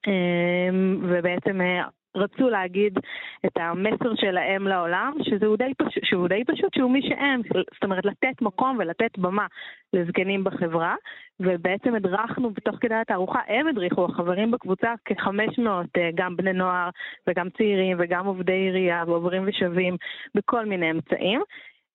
אמ, 0.08 1.00
ובעצם 1.04 1.62
אה, 1.62 1.84
רצו 2.16 2.50
להגיד 2.50 3.00
את 3.46 3.58
המסר 3.58 4.16
שלהם 4.16 4.68
לעולם, 4.68 5.14
שזה 5.22 5.46
די, 5.58 5.74
פשוט, 5.78 6.04
שהוא 6.04 6.28
די 6.28 6.44
פשוט, 6.48 6.74
שהוא 6.74 6.92
מי 6.92 7.02
שהם, 7.02 7.42
זאת 7.74 7.84
אומרת 7.84 8.06
לתת 8.06 8.42
מקום 8.42 8.78
ולתת 8.80 9.18
במה 9.18 9.46
לזקנים 9.94 10.44
בחברה, 10.44 10.96
ובעצם 11.40 11.96
הדרכנו 11.96 12.50
בתוך 12.50 12.76
כדי 12.82 12.96
התערוכה, 12.96 13.40
הם 13.48 13.68
הדריכו, 13.68 14.06
החברים 14.06 14.52
בקבוצה, 14.52 14.94
כ-500 15.06 15.68
אה, 15.98 16.10
גם 16.16 16.36
בני 16.36 16.54
נוער 16.54 16.90
וגם 17.28 17.50
צעירים 17.50 17.98
וגם 18.00 18.26
עובדי 18.26 18.54
עירייה 18.54 19.04
ועוברים 19.08 19.44
ושבים 19.48 19.98
בכל 20.36 20.66
מיני 20.66 20.92
אמצעים. 20.92 21.42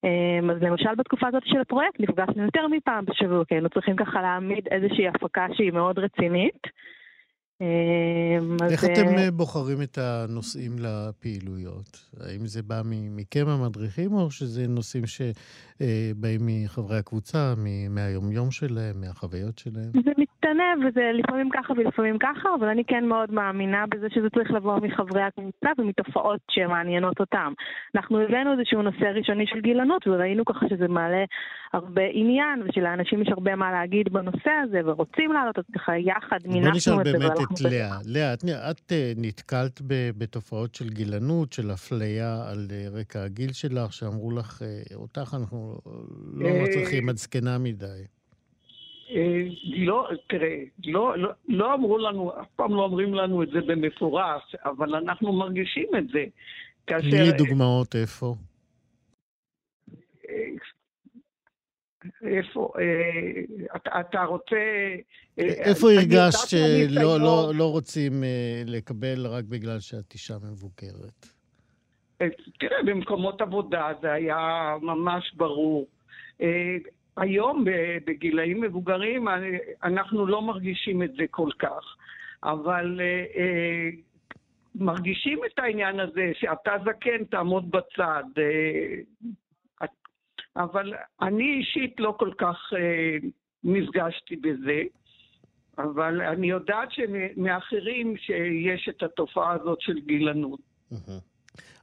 אה, 0.05 0.53
אז 0.53 0.63
למשל 0.63 0.95
בתקופה 0.95 1.29
הזאת 1.29 1.43
של 1.47 1.61
הפרויקט 1.61 2.01
נפגשנו 2.01 2.45
יותר 2.45 2.67
מפעם 2.67 3.05
בשבוע, 3.05 3.45
כי 3.45 3.55
היינו 3.55 3.69
צריכים 3.69 3.97
ככה 3.97 4.23
להעמיד 4.23 4.69
איזושהי 4.71 5.09
הפקה 5.09 5.47
שהיא 5.53 5.73
מאוד 5.73 5.99
רצינית. 5.99 6.67
אמ, 7.61 8.57
איך 8.71 8.85
אתם 8.85 9.07
אה, 9.09 9.25
אה, 9.25 9.31
בוחרים 9.31 9.83
את 9.83 9.99
הנושאים 9.99 10.77
לפעילויות? 10.79 12.01
האם 12.21 12.47
זה 12.47 12.63
בא 12.63 12.83
מכם 12.85 13.49
המדריכים, 13.49 14.13
או 14.13 14.31
שזה 14.31 14.67
נושאים 14.67 15.05
שבאים 15.07 16.49
אה, 16.49 16.65
מחברי 16.65 16.99
הקבוצה, 16.99 17.55
מהיומיום 17.91 18.51
שלהם, 18.51 19.01
מהחוויות 19.01 19.59
שלהם? 19.59 19.91
זה 20.05 20.11
משתנה, 20.51 20.89
וזה 20.89 21.11
לפעמים 21.15 21.49
ככה 21.51 21.73
ולפעמים 21.73 22.19
ככה, 22.19 22.49
אבל 22.59 22.69
אני 22.69 22.85
כן 22.85 23.05
מאוד 23.05 23.33
מאמינה 23.33 23.85
בזה 23.91 24.07
שזה 24.15 24.31
צריך 24.35 24.51
לבוא 24.51 24.79
מחברי 24.83 25.23
הקבוצה 25.23 25.69
ומתופעות 25.79 26.41
שמעניינות 26.51 27.21
אותם. 27.21 27.53
אנחנו 27.95 28.21
הבאנו 28.21 28.53
איזשהו 28.53 28.83
נושא 28.83 29.05
ראשוני 29.05 29.47
של 29.47 29.61
גילנות, 29.61 30.07
וראינו 30.07 30.45
ככה 30.45 30.67
שזה 30.69 30.89
מעלה 30.89 31.25
הרבה 31.73 32.03
עניין, 32.13 32.63
ושלאנשים 32.63 33.23
יש 33.23 33.29
הרבה 33.29 33.57
מה 33.57 33.73
להגיד 33.73 34.13
בנושא 34.13 34.51
הזה, 34.65 34.81
ורוצים 34.85 35.33
לעלות, 35.33 35.59
אז 35.59 35.65
ככה 35.75 35.99
יחד 35.99 36.39
מינפנו 36.45 36.71
את 36.71 36.81
זה. 36.81 36.91
בוא 36.91 37.03
נשאל 37.03 37.19
באמת 37.19 37.39
את 37.53 37.61
לאה. 37.61 37.97
לאה, 38.07 38.35
את, 38.35 38.45
את 38.71 38.93
אה, 38.93 39.13
נתקלת 39.17 39.81
בתופעות 40.19 40.75
של 40.75 40.89
גילנות, 40.89 41.53
של 41.53 41.73
אפליה 41.73 42.51
על 42.51 42.67
אה, 42.71 43.01
רקע 43.01 43.23
הגיל 43.23 43.53
שלך, 43.53 43.93
שאמרו 43.93 44.31
לך, 44.31 44.63
אה, 44.63 44.97
אותך 44.97 45.35
אנחנו 45.41 45.79
לא 46.35 46.49
מצליחים 46.63 47.09
עד 47.09 47.17
זקנה 47.17 47.59
מדי. 47.59 48.20
לא, 49.65 50.09
תראה, 50.29 50.57
לא, 50.85 51.19
לא, 51.19 51.31
לא 51.49 51.75
אמרו 51.75 51.99
לנו, 51.99 52.41
אף 52.41 52.47
פעם 52.57 52.75
לא 52.75 52.83
אומרים 52.83 53.15
לנו 53.15 53.43
את 53.43 53.49
זה 53.51 53.61
במפורש, 53.61 54.57
אבל 54.65 54.95
אנחנו 54.95 55.33
מרגישים 55.33 55.89
את 55.99 56.09
זה. 56.09 56.25
כאשר... 56.87 57.11
תני 57.11 57.33
דוגמאות 57.39 57.97
איפה. 57.97 58.35
איפה, 62.23 62.73
אה, 62.79 63.67
אתה, 63.77 64.01
אתה 64.01 64.25
רוצה... 64.25 64.57
אה, 65.39 65.45
איפה 65.45 65.91
הרגשת 65.93 66.49
שלא 66.49 67.21
לא, 67.21 67.53
לא 67.55 67.71
רוצים 67.71 68.25
אה, 68.25 68.63
לקבל 68.67 69.27
רק 69.27 69.45
בגלל 69.45 69.81
שאת 69.81 70.13
אישה 70.15 70.35
מבוגרת? 70.53 71.27
תראה, 72.61 72.83
במקומות 72.87 73.41
עבודה 73.41 73.93
זה 74.03 74.13
היה 74.13 74.77
ממש 74.83 75.35
ברור. 75.35 75.87
היום 77.17 77.65
בגילאים 78.07 78.61
מבוגרים 78.61 79.29
אנחנו 79.83 80.27
לא 80.27 80.43
מרגישים 80.43 81.03
את 81.03 81.13
זה 81.13 81.25
כל 81.31 81.51
כך, 81.59 81.97
אבל 82.43 83.01
מרגישים 84.75 85.39
את 85.47 85.59
העניין 85.59 86.01
הזה 86.01 86.31
שאתה 86.35 86.73
זקן, 86.85 87.25
תעמוד 87.25 87.71
בצד. 87.71 88.25
אבל 90.57 90.95
אני 91.23 91.59
אישית 91.59 92.01
לא 92.01 92.15
כל 92.19 92.31
כך 92.39 92.57
נפגשתי 93.65 94.37
בזה. 94.37 94.83
אבל 95.79 96.23
אני 96.23 96.51
יודעת 96.51 96.89
מאחרים 97.37 98.17
שיש 98.17 98.89
את 98.89 99.03
התופעה 99.03 99.53
הזאת 99.53 99.81
של 99.81 100.01
גילנות. 100.01 100.61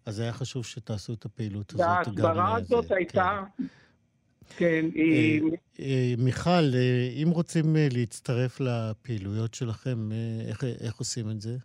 אז 0.06 0.20
היה 0.20 0.34
חשוב 0.34 0.66
שתעשו 0.66 1.14
את 1.14 1.26
הפעילות 1.26 1.74
הזאת 1.74 1.86
גם... 2.16 2.26
וההסברה 2.26 2.56
הזאת 2.56 2.92
הייתה... 2.92 3.44
כן, 4.58 4.86
היא... 4.94 5.42
אה, 5.42 5.48
אה, 5.80 6.14
מיכל, 6.18 6.50
אה, 6.50 7.10
אם 7.24 7.30
רוצים 7.30 7.76
להצטרף 7.92 8.60
לפעילויות 8.60 9.54
שלכם, 9.54 10.10
איך 10.82 10.98
עושים 10.98 11.30
את 11.30 11.42
זה? 11.42 11.58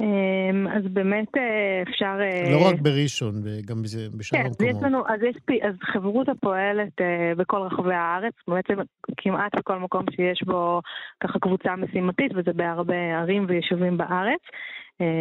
אמ, 0.00 0.66
אז 0.68 0.82
באמת 0.92 1.36
אה, 1.36 1.82
אפשר... 1.82 2.18
אה, 2.20 2.50
לא 2.52 2.68
רק 2.68 2.80
בראשון, 2.80 3.34
גם 3.66 3.82
בשאר 3.82 4.38
כן, 4.38 4.46
המקומות. 4.46 4.82
כן, 4.82 5.14
אז, 5.14 5.22
יש, 5.22 5.36
אז 5.62 5.74
חברותא 5.82 6.32
פועלת 6.40 7.00
אה, 7.00 7.32
בכל 7.36 7.60
רחבי 7.60 7.94
הארץ, 7.94 8.34
בעצם 8.48 8.74
כמעט 9.16 9.54
בכל 9.58 9.78
מקום 9.78 10.04
שיש 10.16 10.42
בו 10.46 10.80
ככה 11.20 11.38
קבוצה 11.38 11.76
משימתית, 11.76 12.32
וזה 12.34 12.52
בהרבה 12.52 12.94
ערים 12.94 13.46
ויישובים 13.48 13.98
בארץ. 13.98 14.40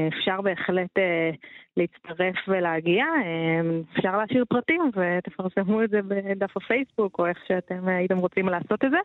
אפשר 0.08 0.42
בהחלט 0.42 0.90
להצטרף 1.78 2.36
ולהגיע. 2.48 3.06
אפשר 3.94 4.18
להשאיר 4.18 4.46
פרטים 4.50 4.82
ותפרסמו 4.96 5.84
את 5.84 5.90
זה 5.90 6.02
בדף 6.02 6.58
הפייסבוק 6.58 7.20
או 7.20 7.26
איך 7.26 7.38
שאתם 7.48 7.88
הייתם 7.88 8.18
רוצים 8.18 8.50
לעשות 8.50 8.86
את 8.86 8.92
זה. 8.92 8.98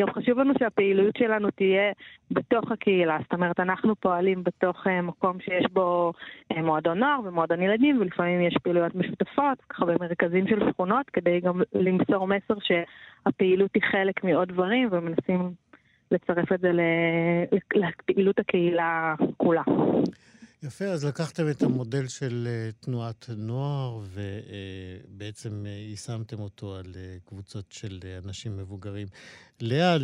גם 0.00 0.10
חשוב 0.10 0.38
לנו 0.38 0.52
שהפעילות 0.58 1.16
שלנו 1.16 1.50
תהיה 1.50 1.92
בתוך 2.30 2.72
הקהילה, 2.72 3.18
זאת 3.22 3.32
אומרת 3.32 3.60
אנחנו 3.60 3.96
פועלים 3.96 4.44
בתוך 4.44 4.86
מקום 5.02 5.40
שיש 5.40 5.66
בו 5.72 6.12
מועדון 6.56 6.98
נוער 6.98 7.20
ומועדון 7.24 7.62
ילדים 7.62 8.00
ולפעמים 8.00 8.40
יש 8.40 8.54
פעילויות 8.62 8.94
משותפות, 8.94 9.58
ככה 9.68 9.84
במרכזים 9.84 10.46
של 10.48 10.70
שכונות, 10.70 11.10
כדי 11.10 11.40
גם 11.40 11.60
למסור 11.72 12.26
מסר 12.26 12.54
שהפעילות 12.60 13.70
היא 13.74 13.82
חלק 13.82 14.24
מעוד 14.24 14.48
דברים 14.48 14.88
ומנסים 14.92 15.50
לצרף 16.10 16.52
את 16.52 16.60
זה 16.60 16.70
לפעילות 17.74 18.38
הקהילה 18.38 19.14
כולה. 19.36 19.62
יפה, 20.62 20.84
אז 20.84 21.04
לקחתם 21.04 21.50
את 21.50 21.62
המודל 21.62 22.08
של 22.08 22.48
uh, 22.48 22.84
תנועת 22.84 23.30
נוער 23.36 24.00
ובעצם 24.12 25.50
uh, 25.50 25.66
uh, 25.66 25.68
יישמתם 25.68 26.40
אותו 26.40 26.76
על 26.76 26.94
קבוצות 27.24 27.64
של 27.70 27.98
אנשים 28.24 28.56
מבוגרים. 28.56 29.06
לאה, 29.60 29.96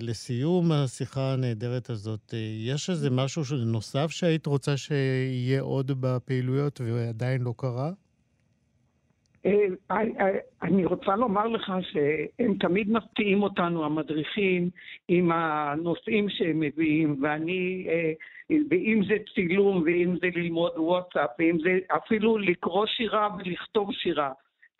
לסיום 0.00 0.72
השיחה 0.72 1.32
הנהדרת 1.32 1.90
הזאת, 1.90 2.34
יש 2.66 2.90
איזה 2.90 3.10
משהו 3.10 3.42
נוסף 3.64 4.10
שהיית 4.10 4.46
רוצה 4.46 4.76
שיהיה 4.76 5.60
עוד 5.60 6.00
בפעילויות 6.00 6.80
ועדיין 6.80 7.42
לא 7.42 7.54
קרה? 7.56 7.92
אני 10.62 10.84
רוצה 10.84 11.16
לומר 11.16 11.46
לך 11.46 11.72
שהם 11.82 12.54
תמיד 12.60 12.90
מפתיעים 12.90 13.42
אותנו, 13.42 13.84
המדריכים, 13.84 14.70
עם 15.08 15.32
הנושאים 15.32 16.28
שהם 16.28 16.60
מביאים, 16.60 17.22
ואני... 17.22 17.86
ואם 18.70 19.02
זה 19.08 19.14
צילום, 19.34 19.82
ואם 19.86 20.16
זה 20.20 20.26
ללמוד 20.34 20.72
וואטסאפ, 20.76 21.30
ואם 21.38 21.58
זה 21.62 21.78
אפילו 21.96 22.38
לקרוא 22.38 22.86
שירה 22.86 23.28
ולכתוב 23.38 23.92
שירה. 23.92 24.32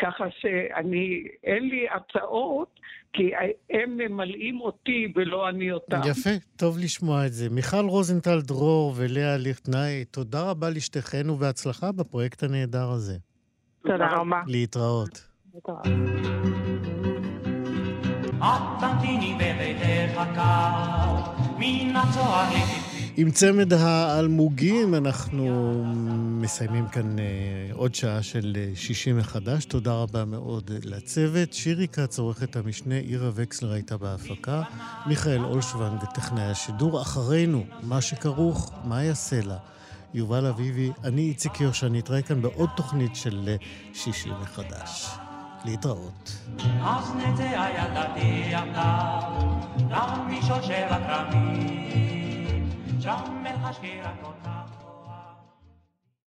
ככה 0.02 0.24
שאני, 0.40 1.24
אין 1.44 1.68
לי 1.68 1.86
הצעות, 1.88 2.80
כי 3.12 3.30
הם 3.70 3.96
ממלאים 3.96 4.60
אותי 4.60 5.12
ולא 5.14 5.48
אני 5.48 5.72
אותם. 5.72 6.00
יפה, 6.10 6.30
טוב 6.56 6.78
לשמוע 6.78 7.26
את 7.26 7.32
זה. 7.32 7.50
מיכל 7.50 7.84
רוזנטל 7.88 8.40
דרור 8.40 8.94
ולאה 8.96 9.36
ליכטנאי, 9.36 10.04
תודה 10.04 10.50
רבה 10.50 10.70
לשתיכן 10.70 11.30
ובהצלחה 11.30 11.92
בפרויקט 11.92 12.42
הנהדר 12.42 12.90
הזה. 12.90 13.29
תודה 13.82 14.08
רבה. 14.10 14.42
להתראות. 14.46 15.26
עם 23.16 23.30
צמד 23.30 23.72
האלמוגים 23.72 24.94
אנחנו 24.94 25.84
מסיימים 26.40 26.88
כאן 26.88 27.16
uh, 27.18 27.22
עוד 27.72 27.94
שעה 27.94 28.22
של 28.22 28.56
uh, 28.56 28.78
שישי 28.78 29.12
מחדש. 29.12 29.64
תודה 29.64 29.92
רבה 29.92 30.24
מאוד 30.24 30.70
לצוות. 30.84 31.52
שירי 31.52 31.88
כץ, 31.88 32.18
עורכת 32.18 32.56
המשנה, 32.56 32.94
עירה 32.94 33.30
וקסלר 33.34 33.72
הייתה 33.72 33.96
בהפקה, 33.96 34.62
מיכאל 35.06 35.44
אולשוונג, 35.44 36.04
טכנאי 36.14 36.50
השידור. 36.50 37.02
אחרינו, 37.02 37.64
מה 37.82 38.00
שכרוך, 38.00 38.72
מה 38.84 39.04
יעשה 39.04 39.40
לה? 39.46 39.56
יובל 40.14 40.46
אביבי, 40.46 40.90
אני 41.04 41.22
איציק 41.22 41.60
יושע, 41.60 41.88
נתראה 41.88 42.22
כאן 42.22 42.42
בעוד 42.42 42.70
תוכנית 42.76 43.16
של 43.16 43.56
שישי 43.94 44.30
מחדש. 44.42 45.10
להתראות. 45.64 46.46
שם 53.00 53.44
רק 54.04 54.16
אותך 54.22 54.79